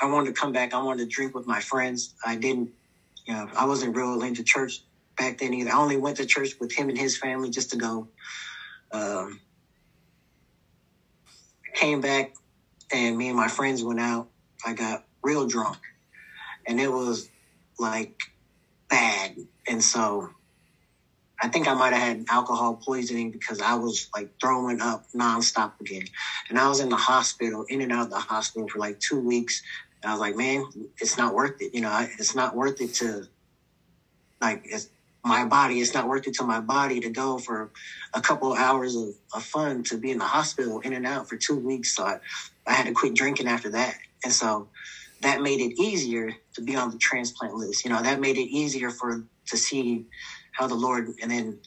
I 0.00 0.06
wanted 0.06 0.34
to 0.34 0.40
come 0.40 0.52
back. 0.52 0.74
I 0.74 0.82
wanted 0.82 1.04
to 1.04 1.14
drink 1.14 1.34
with 1.34 1.46
my 1.46 1.60
friends. 1.60 2.14
I 2.24 2.36
didn't, 2.36 2.70
you 3.26 3.34
know, 3.34 3.48
I 3.56 3.66
wasn't 3.66 3.96
real 3.96 4.22
into 4.22 4.44
church 4.44 4.82
back 5.18 5.38
then 5.38 5.54
either. 5.54 5.70
I 5.70 5.76
only 5.76 5.96
went 5.96 6.18
to 6.18 6.26
church 6.26 6.54
with 6.60 6.72
him 6.72 6.88
and 6.88 6.98
his 6.98 7.16
family 7.16 7.50
just 7.50 7.70
to 7.70 7.76
go. 7.76 8.08
Um, 8.92 9.40
came 11.74 12.00
back, 12.00 12.34
and 12.92 13.16
me 13.16 13.28
and 13.28 13.36
my 13.36 13.48
friends 13.48 13.82
went 13.82 14.00
out. 14.00 14.28
I 14.64 14.72
got 14.72 15.04
real 15.22 15.46
drunk, 15.46 15.78
and 16.66 16.80
it 16.80 16.90
was 16.90 17.28
like 17.78 18.20
bad. 18.88 19.36
And 19.68 19.82
so 19.82 20.30
I 21.42 21.48
think 21.48 21.68
I 21.68 21.74
might 21.74 21.92
have 21.92 22.02
had 22.02 22.24
alcohol 22.30 22.80
poisoning 22.82 23.30
because 23.30 23.60
I 23.60 23.74
was 23.74 24.08
like 24.14 24.30
throwing 24.40 24.80
up 24.80 25.04
nonstop 25.14 25.72
again. 25.80 26.04
And 26.48 26.58
I 26.58 26.68
was 26.68 26.80
in 26.80 26.88
the 26.88 26.96
hospital, 26.96 27.64
in 27.68 27.82
and 27.82 27.92
out 27.92 28.06
of 28.06 28.10
the 28.10 28.18
hospital 28.18 28.68
for 28.68 28.78
like 28.78 28.98
two 29.00 29.20
weeks. 29.20 29.62
And 30.06 30.12
I 30.12 30.14
was 30.14 30.20
like, 30.20 30.36
man, 30.36 30.64
it's 31.00 31.18
not 31.18 31.34
worth 31.34 31.60
it. 31.60 31.74
You 31.74 31.80
know, 31.80 32.06
it's 32.16 32.36
not 32.36 32.54
worth 32.54 32.80
it 32.80 32.94
to, 32.94 33.24
like, 34.40 34.62
it's 34.64 34.88
my 35.24 35.44
body. 35.44 35.80
It's 35.80 35.94
not 35.94 36.06
worth 36.06 36.28
it 36.28 36.34
to 36.34 36.44
my 36.44 36.60
body 36.60 37.00
to 37.00 37.10
go 37.10 37.38
for 37.38 37.72
a 38.14 38.20
couple 38.20 38.52
of 38.52 38.58
hours 38.60 38.94
of, 38.94 39.08
of 39.34 39.42
fun 39.42 39.82
to 39.82 39.98
be 39.98 40.12
in 40.12 40.18
the 40.18 40.24
hospital, 40.24 40.78
in 40.78 40.92
and 40.92 41.08
out 41.08 41.28
for 41.28 41.36
two 41.36 41.56
weeks. 41.56 41.96
So 41.96 42.04
I, 42.04 42.20
I 42.68 42.74
had 42.74 42.86
to 42.86 42.92
quit 42.92 43.14
drinking 43.14 43.48
after 43.48 43.68
that. 43.70 43.96
And 44.22 44.32
so 44.32 44.68
that 45.22 45.42
made 45.42 45.58
it 45.60 45.76
easier 45.82 46.32
to 46.54 46.62
be 46.62 46.76
on 46.76 46.92
the 46.92 46.98
transplant 46.98 47.54
list. 47.54 47.84
You 47.84 47.90
know, 47.90 48.00
that 48.00 48.20
made 48.20 48.38
it 48.38 48.48
easier 48.48 48.90
for 48.90 49.24
to 49.48 49.56
see 49.56 50.06
how 50.52 50.68
the 50.68 50.76
Lord 50.76 51.08
and 51.20 51.32
then 51.32 51.58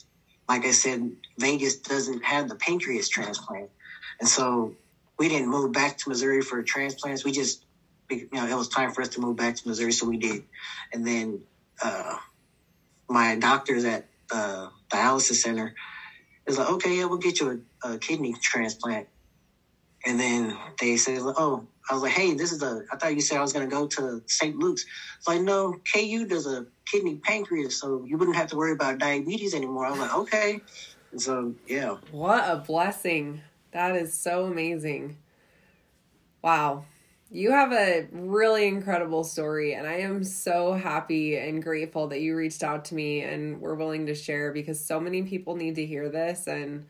like 0.47 0.65
I 0.65 0.71
said, 0.71 1.11
Vegas 1.39 1.77
doesn't 1.77 2.23
have 2.23 2.47
the 2.47 2.55
pancreas 2.55 3.09
transplant. 3.09 3.69
And 4.21 4.29
so 4.29 4.75
we 5.17 5.27
didn't 5.27 5.49
move 5.49 5.73
back 5.73 5.97
to 5.97 6.09
Missouri 6.09 6.41
for 6.41 6.63
transplants. 6.63 7.25
We 7.25 7.33
just 7.33 7.65
you 8.09 8.29
know, 8.31 8.45
it 8.45 8.55
was 8.55 8.69
time 8.69 8.91
for 8.91 9.01
us 9.01 9.09
to 9.09 9.21
move 9.21 9.37
back 9.37 9.55
to 9.55 9.67
Missouri, 9.67 9.91
so 9.91 10.07
we 10.07 10.17
did. 10.17 10.43
And 10.93 11.05
then 11.05 11.41
uh 11.83 12.17
my 13.09 13.35
doctors 13.35 13.85
at 13.85 14.05
the 14.29 14.69
dialysis 14.89 15.35
center 15.35 15.73
is 16.47 16.57
like, 16.57 16.69
okay, 16.69 16.97
yeah, 16.97 17.05
we'll 17.05 17.17
get 17.17 17.39
you 17.39 17.63
a, 17.83 17.93
a 17.93 17.97
kidney 17.97 18.35
transplant. 18.41 19.07
And 20.05 20.19
then 20.19 20.57
they 20.79 20.97
said, 20.97 21.19
oh, 21.21 21.67
I 21.89 21.93
was 21.93 22.03
like, 22.03 22.11
hey, 22.11 22.35
this 22.35 22.51
is 22.51 22.61
a, 22.63 22.83
I 22.91 22.95
thought 22.95 23.15
you 23.15 23.21
said 23.21 23.37
I 23.37 23.41
was 23.41 23.51
going 23.51 23.67
to 23.67 23.75
go 23.75 23.87
to 23.87 24.23
St. 24.27 24.55
Luke's. 24.55 24.85
It's 25.17 25.27
like, 25.27 25.41
no, 25.41 25.75
KU 25.93 26.25
does 26.27 26.47
a 26.47 26.67
kidney 26.85 27.15
pancreas, 27.15 27.79
so 27.79 28.05
you 28.05 28.17
wouldn't 28.17 28.37
have 28.37 28.49
to 28.51 28.55
worry 28.55 28.71
about 28.71 28.99
diabetes 28.99 29.53
anymore. 29.53 29.87
I 29.87 29.91
was 29.91 29.99
like, 29.99 30.15
okay. 30.15 30.61
And 31.11 31.21
so, 31.21 31.55
yeah. 31.67 31.97
What 32.11 32.47
a 32.47 32.57
blessing. 32.57 33.41
That 33.71 33.95
is 33.95 34.13
so 34.17 34.45
amazing. 34.45 35.17
Wow. 36.41 36.85
You 37.31 37.51
have 37.51 37.71
a 37.71 38.07
really 38.11 38.67
incredible 38.67 39.23
story, 39.23 39.75
and 39.75 39.87
I 39.87 39.99
am 39.99 40.23
so 40.23 40.73
happy 40.73 41.37
and 41.37 41.61
grateful 41.61 42.07
that 42.07 42.21
you 42.21 42.35
reached 42.35 42.63
out 42.63 42.85
to 42.85 42.95
me 42.95 43.21
and 43.21 43.61
were 43.61 43.75
willing 43.75 44.07
to 44.07 44.15
share 44.15 44.51
because 44.51 44.83
so 44.83 44.99
many 44.99 45.21
people 45.21 45.55
need 45.55 45.75
to 45.75 45.85
hear 45.85 46.09
this. 46.09 46.47
And 46.47 46.87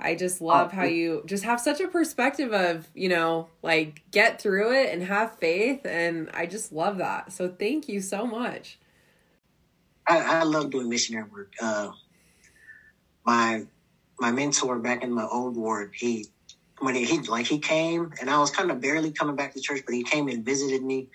I 0.00 0.16
just 0.16 0.40
love 0.40 0.72
how 0.72 0.84
you 0.84 1.22
just 1.26 1.44
have 1.44 1.60
such 1.60 1.80
a 1.80 1.86
perspective 1.86 2.52
of, 2.52 2.88
you 2.94 3.08
know, 3.08 3.48
like 3.62 4.02
get 4.10 4.40
through 4.40 4.72
it 4.72 4.92
and 4.92 5.04
have 5.04 5.38
faith. 5.38 5.84
And 5.84 6.30
I 6.34 6.46
just 6.46 6.72
love 6.72 6.98
that. 6.98 7.32
So 7.32 7.48
thank 7.48 7.88
you 7.88 8.00
so 8.00 8.26
much. 8.26 8.78
I, 10.06 10.40
I 10.40 10.42
love 10.42 10.70
doing 10.70 10.88
missionary 10.88 11.28
work. 11.30 11.52
Uh, 11.62 11.90
my 13.24 13.66
my 14.18 14.32
mentor 14.32 14.78
back 14.78 15.04
in 15.04 15.12
my 15.12 15.26
old 15.26 15.56
ward, 15.56 15.92
he 15.94 16.26
when 16.80 16.96
he, 16.96 17.04
he 17.06 17.20
like 17.20 17.46
he 17.46 17.60
came 17.60 18.12
and 18.20 18.30
I 18.30 18.38
was 18.38 18.50
kind 18.50 18.70
of 18.70 18.80
barely 18.80 19.12
coming 19.12 19.36
back 19.36 19.54
to 19.54 19.60
church, 19.60 19.82
but 19.86 19.94
he 19.94 20.04
came 20.04 20.28
and 20.28 20.44
visited 20.44 20.82
me, 20.82 21.08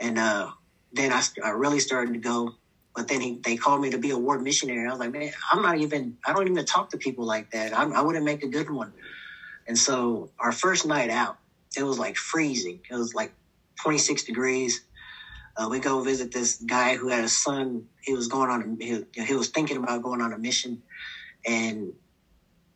and 0.00 0.18
uh, 0.18 0.50
then 0.92 1.12
I, 1.12 1.22
I 1.44 1.50
really 1.50 1.80
started 1.80 2.14
to 2.14 2.20
go. 2.20 2.52
But 2.96 3.08
then 3.08 3.20
he 3.22 3.40
they 3.44 3.56
called 3.56 3.82
me 3.82 3.90
to 3.90 3.98
be 3.98 4.10
a 4.10 4.18
ward 4.18 4.42
missionary. 4.42 4.86
I 4.88 4.90
was 4.90 5.00
like, 5.00 5.12
man, 5.12 5.30
I'm 5.52 5.62
not 5.62 5.78
even 5.78 6.16
I 6.26 6.32
don't 6.34 6.48
even 6.48 6.64
talk 6.66 6.90
to 6.90 6.98
people 6.98 7.26
like 7.26 7.50
that. 7.52 7.76
I'm, 7.78 7.94
I 7.94 8.02
wouldn't 8.02 8.24
make 8.24 8.44
a 8.44 8.48
good 8.48 8.70
one. 8.70 8.92
And 9.68 9.78
so 9.78 10.30
our 10.40 10.52
first 10.52 10.86
night 10.86 11.10
out, 11.10 11.38
it 11.76 11.84
was 11.84 11.98
like 11.98 12.16
freezing. 12.16 12.80
It 12.90 12.96
was 12.96 13.14
like 13.14 13.32
26 13.82 14.24
degrees. 14.24 14.82
Uh, 15.56 15.68
we 15.70 15.80
go 15.80 16.02
visit 16.02 16.32
this 16.32 16.56
guy 16.66 16.96
who 16.96 17.08
had 17.08 17.24
a 17.24 17.28
son. 17.28 17.84
He 18.02 18.14
was 18.14 18.28
going 18.28 18.50
on. 18.50 18.78
A, 18.80 18.84
he, 18.84 19.04
he 19.24 19.34
was 19.34 19.48
thinking 19.50 19.78
about 19.78 20.02
going 20.02 20.20
on 20.22 20.32
a 20.34 20.38
mission, 20.38 20.82
and 21.46 21.92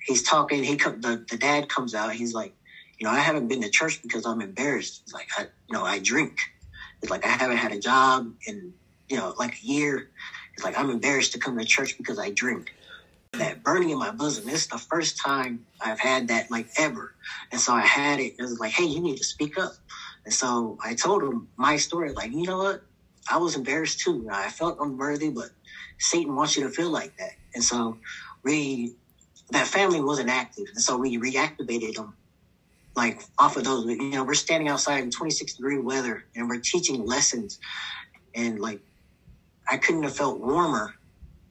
he's 0.09 0.23
talking. 0.25 0.65
He 0.65 0.77
come, 0.77 1.01
the 1.01 1.25
the 1.31 1.37
dad 1.37 1.69
comes 1.69 1.95
out. 1.95 2.13
He's 2.13 2.35
like, 2.35 2.55
you 2.99 3.07
know, 3.07 3.13
I 3.13 3.21
haven't 3.21 3.49
been 3.49 3.63
to 3.63 3.71
church 3.71 4.01
because 4.03 4.27
I'm 4.27 4.41
embarrassed. 4.41 5.03
He's 5.05 5.15
like, 5.15 5.29
I, 5.39 5.43
you 5.43 5.75
know, 5.75 5.85
I 5.85 6.01
drink. 6.01 6.39
He's 7.01 7.11
like, 7.11 7.25
I 7.25 7.29
haven't 7.29 7.59
had 7.59 7.73
a 7.73 7.79
job 7.79 8.33
in, 8.47 8.75
you 9.09 9.19
know, 9.19 9.35
like 9.39 9.55
a 9.55 9.67
year. 9.67 10.09
He's 10.57 10.65
like, 10.65 10.79
I'm 10.79 10.91
embarrassed 10.91 11.33
to 11.35 11.39
come 11.39 11.59
to 11.59 11.65
church 11.65 11.97
because 11.99 12.19
I 12.19 12.31
drink. 12.33 12.71
That 13.35 13.63
burning 13.63 13.91
in 13.91 13.99
my 13.99 14.11
bosom. 14.11 14.47
This 14.47 14.63
is 14.63 14.69
the 14.69 14.79
first 14.79 15.21
time 15.25 15.67
I've 15.81 16.01
had 16.01 16.29
that 16.29 16.51
like 16.51 16.69
ever. 16.79 17.15
And 17.53 17.61
so 17.61 17.75
I 17.75 17.83
had 17.83 18.21
it. 18.21 18.35
It 18.39 18.43
was 18.43 18.59
like, 18.59 18.73
hey, 18.73 18.85
you 18.87 19.01
need 19.01 19.19
to 19.19 19.25
speak 19.25 19.59
up. 19.59 19.73
And 20.25 20.35
so 20.35 20.79
I 20.85 20.95
told 20.95 21.23
him 21.23 21.49
my 21.57 21.77
story. 21.77 22.13
Like, 22.13 22.33
you 22.33 22.45
know 22.45 22.59
what? 22.59 22.83
I 23.31 23.37
was 23.37 23.57
embarrassed 23.57 24.01
too. 24.01 24.29
I 24.33 24.49
felt 24.49 24.79
unworthy, 24.81 25.31
but 25.31 25.51
Satan 26.01 26.37
wants 26.37 26.57
you 26.57 26.65
to 26.65 26.71
feel 26.71 26.91
like 26.91 27.17
that. 27.19 27.33
And 27.55 27.63
so 27.63 27.99
we, 28.45 28.97
that 29.51 29.67
family 29.67 30.01
wasn't 30.01 30.31
active. 30.31 30.67
And 30.75 30.83
so 30.83 30.97
we 30.97 31.19
reactivated 31.19 31.95
them 31.95 32.17
like 32.97 33.23
off 33.39 33.57
of 33.57 33.65
those. 33.65 33.87
You 33.87 34.11
know, 34.11 34.25
we're 34.25 34.35
standing 34.35 34.69
outside 34.69 35.03
in 35.03 35.11
26 35.11 35.55
degree 35.55 35.79
weather 35.79 36.25
and 36.35 36.49
we're 36.49 36.61
teaching 36.61 37.05
lessons. 37.07 37.59
And 38.35 38.59
like, 38.61 38.81
I 39.71 39.77
couldn't 39.77 40.03
have 40.03 40.17
felt 40.17 40.41
warmer 40.41 40.95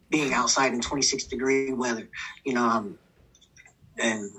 being 0.09 0.33
outside 0.33 0.73
in 0.73 0.81
26 0.81 1.25
degree 1.25 1.73
weather, 1.73 2.09
you 2.45 2.53
know, 2.53 2.63
um, 2.63 2.97
and 3.99 4.29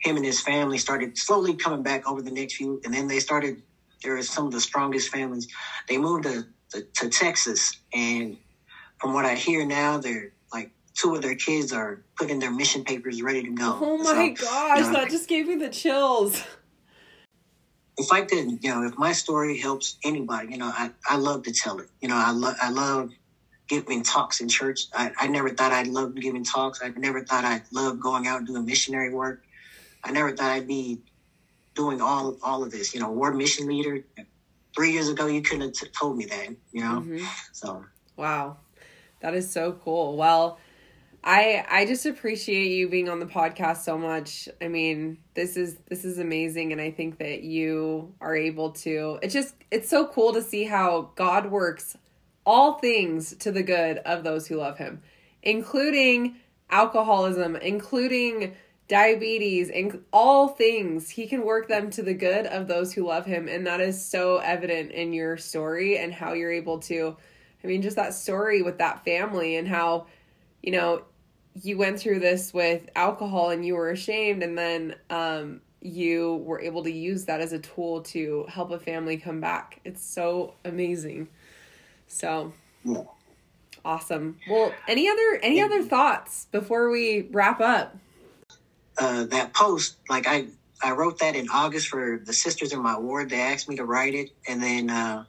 him 0.00 0.16
and 0.16 0.24
his 0.24 0.40
family 0.40 0.78
started 0.78 1.16
slowly 1.18 1.54
coming 1.54 1.82
back 1.82 2.08
over 2.08 2.22
the 2.22 2.30
next 2.30 2.56
few, 2.56 2.80
and 2.84 2.92
then 2.92 3.08
they 3.08 3.20
started. 3.20 3.62
There 4.02 4.16
are 4.16 4.22
some 4.22 4.46
of 4.46 4.52
the 4.52 4.60
strongest 4.60 5.08
families. 5.08 5.48
They 5.88 5.96
moved 5.96 6.24
to, 6.24 6.44
to, 6.72 6.82
to 6.96 7.08
Texas, 7.08 7.72
and 7.94 8.36
from 9.00 9.14
what 9.14 9.24
I 9.24 9.34
hear 9.34 9.66
now, 9.66 9.98
they're 9.98 10.32
two 10.96 11.14
of 11.14 11.22
their 11.22 11.34
kids 11.34 11.72
are 11.72 12.02
putting 12.16 12.38
their 12.38 12.50
mission 12.50 12.82
papers 12.84 13.20
ready 13.22 13.42
to 13.42 13.50
go. 13.50 13.78
Oh 13.80 14.02
So, 14.02 14.14
my 14.14 14.28
gosh, 14.30 14.78
you 14.78 14.84
know, 14.84 14.92
that 14.92 15.10
just 15.10 15.28
gave 15.28 15.46
me 15.46 15.56
the 15.56 15.68
chills. 15.68 16.42
if 17.98 18.12
I 18.12 18.22
could, 18.22 18.62
you 18.64 18.70
know, 18.70 18.82
if 18.84 18.96
my 18.98 19.12
story 19.12 19.58
helps 19.58 19.98
anybody, 20.04 20.52
you 20.52 20.58
know, 20.58 20.72
I, 20.74 20.90
I 21.08 21.16
love 21.16 21.42
to 21.44 21.52
tell 21.52 21.78
it. 21.80 21.88
You 22.00 22.08
know, 22.08 22.16
I 22.16 22.30
love 22.30 22.56
I 22.60 22.70
love 22.70 23.10
giving 23.68 24.02
talks 24.02 24.40
in 24.40 24.48
church. 24.48 24.86
I, 24.94 25.12
I 25.18 25.26
never 25.26 25.50
thought 25.50 25.72
I'd 25.72 25.88
love 25.88 26.14
giving 26.14 26.44
talks. 26.44 26.80
I 26.82 26.88
never 26.96 27.24
thought 27.24 27.44
I'd 27.44 27.62
love 27.72 28.00
going 28.00 28.26
out 28.26 28.38
and 28.38 28.46
doing 28.46 28.64
missionary 28.64 29.12
work. 29.12 29.42
I 30.04 30.12
never 30.12 30.34
thought 30.36 30.50
I'd 30.52 30.68
be 30.68 31.00
doing 31.74 32.00
all 32.00 32.36
all 32.42 32.62
of 32.62 32.70
this. 32.70 32.94
You 32.94 33.00
know, 33.00 33.10
ward 33.10 33.36
mission 33.36 33.66
leader. 33.66 34.04
Three 34.74 34.92
years 34.92 35.08
ago, 35.08 35.26
you 35.26 35.40
couldn't 35.40 35.62
have 35.62 35.72
t- 35.72 35.88
told 35.98 36.18
me 36.18 36.26
that. 36.26 36.48
You 36.72 36.80
know, 36.82 37.00
mm-hmm. 37.00 37.24
so 37.52 37.84
wow, 38.16 38.58
that 39.20 39.34
is 39.34 39.50
so 39.50 39.72
cool. 39.84 40.16
Well. 40.16 40.58
I 41.26 41.66
I 41.68 41.86
just 41.86 42.06
appreciate 42.06 42.68
you 42.68 42.88
being 42.88 43.08
on 43.08 43.18
the 43.18 43.26
podcast 43.26 43.78
so 43.78 43.98
much. 43.98 44.48
I 44.62 44.68
mean, 44.68 45.18
this 45.34 45.56
is 45.56 45.76
this 45.88 46.04
is 46.04 46.20
amazing 46.20 46.70
and 46.70 46.80
I 46.80 46.92
think 46.92 47.18
that 47.18 47.42
you 47.42 48.14
are 48.20 48.36
able 48.36 48.70
to 48.72 49.18
it's 49.22 49.34
just 49.34 49.56
it's 49.72 49.88
so 49.88 50.06
cool 50.06 50.32
to 50.34 50.40
see 50.40 50.62
how 50.64 51.10
God 51.16 51.50
works 51.50 51.96
all 52.46 52.74
things 52.74 53.34
to 53.38 53.50
the 53.50 53.64
good 53.64 53.98
of 53.98 54.22
those 54.22 54.46
who 54.46 54.56
love 54.56 54.78
him, 54.78 55.02
including 55.42 56.36
alcoholism, 56.70 57.56
including 57.56 58.54
diabetes 58.86 59.68
and 59.68 60.04
all 60.12 60.46
things 60.46 61.10
he 61.10 61.26
can 61.26 61.44
work 61.44 61.66
them 61.66 61.90
to 61.90 62.02
the 62.04 62.14
good 62.14 62.46
of 62.46 62.68
those 62.68 62.92
who 62.92 63.04
love 63.04 63.26
him 63.26 63.48
and 63.48 63.66
that 63.66 63.80
is 63.80 64.04
so 64.04 64.36
evident 64.36 64.92
in 64.92 65.12
your 65.12 65.36
story 65.36 65.98
and 65.98 66.14
how 66.14 66.34
you're 66.34 66.52
able 66.52 66.78
to 66.78 67.16
i 67.64 67.66
mean 67.66 67.82
just 67.82 67.96
that 67.96 68.14
story 68.14 68.62
with 68.62 68.78
that 68.78 69.04
family 69.04 69.56
and 69.56 69.66
how 69.66 70.06
you 70.62 70.70
know 70.70 71.02
you 71.62 71.78
went 71.78 71.98
through 71.98 72.20
this 72.20 72.52
with 72.52 72.88
alcohol 72.96 73.50
and 73.50 73.64
you 73.64 73.74
were 73.74 73.90
ashamed 73.90 74.42
and 74.42 74.56
then 74.58 74.94
um, 75.10 75.60
you 75.80 76.42
were 76.44 76.60
able 76.60 76.82
to 76.82 76.90
use 76.90 77.24
that 77.24 77.40
as 77.40 77.52
a 77.52 77.58
tool 77.58 78.02
to 78.02 78.44
help 78.48 78.70
a 78.70 78.78
family 78.78 79.16
come 79.16 79.40
back. 79.40 79.80
It's 79.84 80.04
so 80.04 80.54
amazing. 80.64 81.28
So 82.08 82.52
yeah. 82.84 83.02
awesome. 83.84 84.38
Well 84.48 84.72
any 84.86 85.08
other 85.08 85.40
any 85.42 85.60
other 85.62 85.82
thoughts 85.82 86.46
before 86.52 86.90
we 86.90 87.28
wrap 87.30 87.60
up? 87.60 87.96
Uh, 88.98 89.24
that 89.26 89.52
post 89.52 89.96
like 90.08 90.26
i 90.26 90.46
i 90.82 90.90
wrote 90.90 91.18
that 91.18 91.36
in 91.36 91.46
august 91.50 91.88
for 91.88 92.18
the 92.24 92.32
sisters 92.32 92.72
in 92.72 92.82
my 92.82 92.98
ward. 92.98 93.30
They 93.30 93.40
asked 93.40 93.68
me 93.68 93.76
to 93.76 93.84
write 93.84 94.14
it 94.14 94.30
and 94.46 94.62
then 94.62 94.90
uh, 94.90 95.24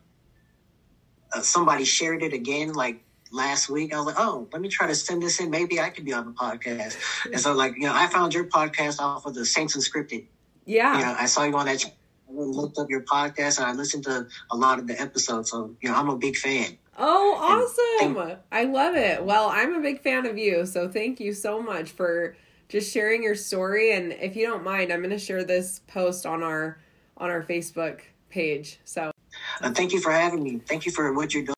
uh, 1.34 1.42
somebody 1.42 1.86
shared 1.86 2.22
it 2.22 2.34
again 2.34 2.74
like 2.74 3.02
last 3.32 3.70
week. 3.70 3.94
I 3.94 3.98
was 3.98 4.06
like, 4.08 4.16
oh, 4.18 4.48
let 4.52 4.62
me 4.62 4.70
try 4.70 4.88
to 4.88 4.96
send 4.96 5.22
this 5.22 5.40
in. 5.40 5.50
Maybe 5.50 5.80
I 5.80 5.90
could 5.90 6.06
be 6.06 6.14
on 6.14 6.26
the 6.26 6.32
podcast. 6.32 6.98
and 7.26 7.40
so, 7.40 7.54
like, 7.54 7.76
you 7.76 7.84
know, 7.84 7.94
I 7.94 8.08
found 8.08 8.34
your 8.34 8.46
podcast 8.46 9.00
off 9.00 9.26
of 9.26 9.34
the 9.34 9.46
Saints 9.46 9.76
Unscripted. 9.76 10.26
Yeah. 10.66 10.98
You 10.98 11.06
know, 11.06 11.16
I 11.18 11.26
saw 11.26 11.44
you 11.44 11.56
on 11.58 11.66
that. 11.66 11.84
I 11.86 11.92
looked 12.30 12.78
up 12.78 12.90
your 12.90 13.02
podcast 13.02 13.58
and 13.58 13.68
I 13.68 13.74
listened 13.74 14.04
to 14.06 14.28
a 14.52 14.58
lot 14.58 14.80
of 14.80 14.88
the 14.88 15.00
episodes. 15.00 15.52
So, 15.52 15.76
you 15.82 15.90
know, 15.90 15.96
I'm 15.96 16.10
a 16.10 16.18
big 16.18 16.36
fan. 16.36 16.78
Oh, 16.98 17.36
awesome. 17.40 18.16
Thank- 18.16 18.40
I 18.52 18.64
love 18.64 18.96
it. 18.96 19.24
Well, 19.24 19.50
I'm 19.50 19.76
a 19.76 19.82
big 19.82 20.02
fan 20.02 20.26
of 20.26 20.38
you. 20.38 20.66
So, 20.66 20.90
thank 20.90 21.20
you 21.20 21.34
so 21.34 21.62
much 21.62 21.92
for 21.92 22.36
just 22.70 22.92
sharing 22.92 23.24
your 23.24 23.36
story. 23.36 23.94
And 23.94 24.12
if 24.14 24.36
you 24.36 24.46
don't 24.46 24.64
mind, 24.64 24.92
I'm 24.92 25.00
going 25.00 25.12
to 25.12 25.20
share 25.20 25.44
this 25.44 25.80
post 25.88 26.26
on 26.26 26.44
our 26.44 26.80
on 27.18 27.30
our 27.30 27.42
Facebook 27.44 28.02
page. 28.30 28.80
So, 28.84 29.12
uh, 29.62 29.72
thank 29.72 29.94
you 29.94 30.00
for 30.02 30.12
having 30.12 30.44
me. 30.44 30.60
Thank 30.60 30.86
you 30.86 30.92
for 30.92 31.14
what 31.14 31.34
you're 31.34 31.44
doing. 31.44 31.57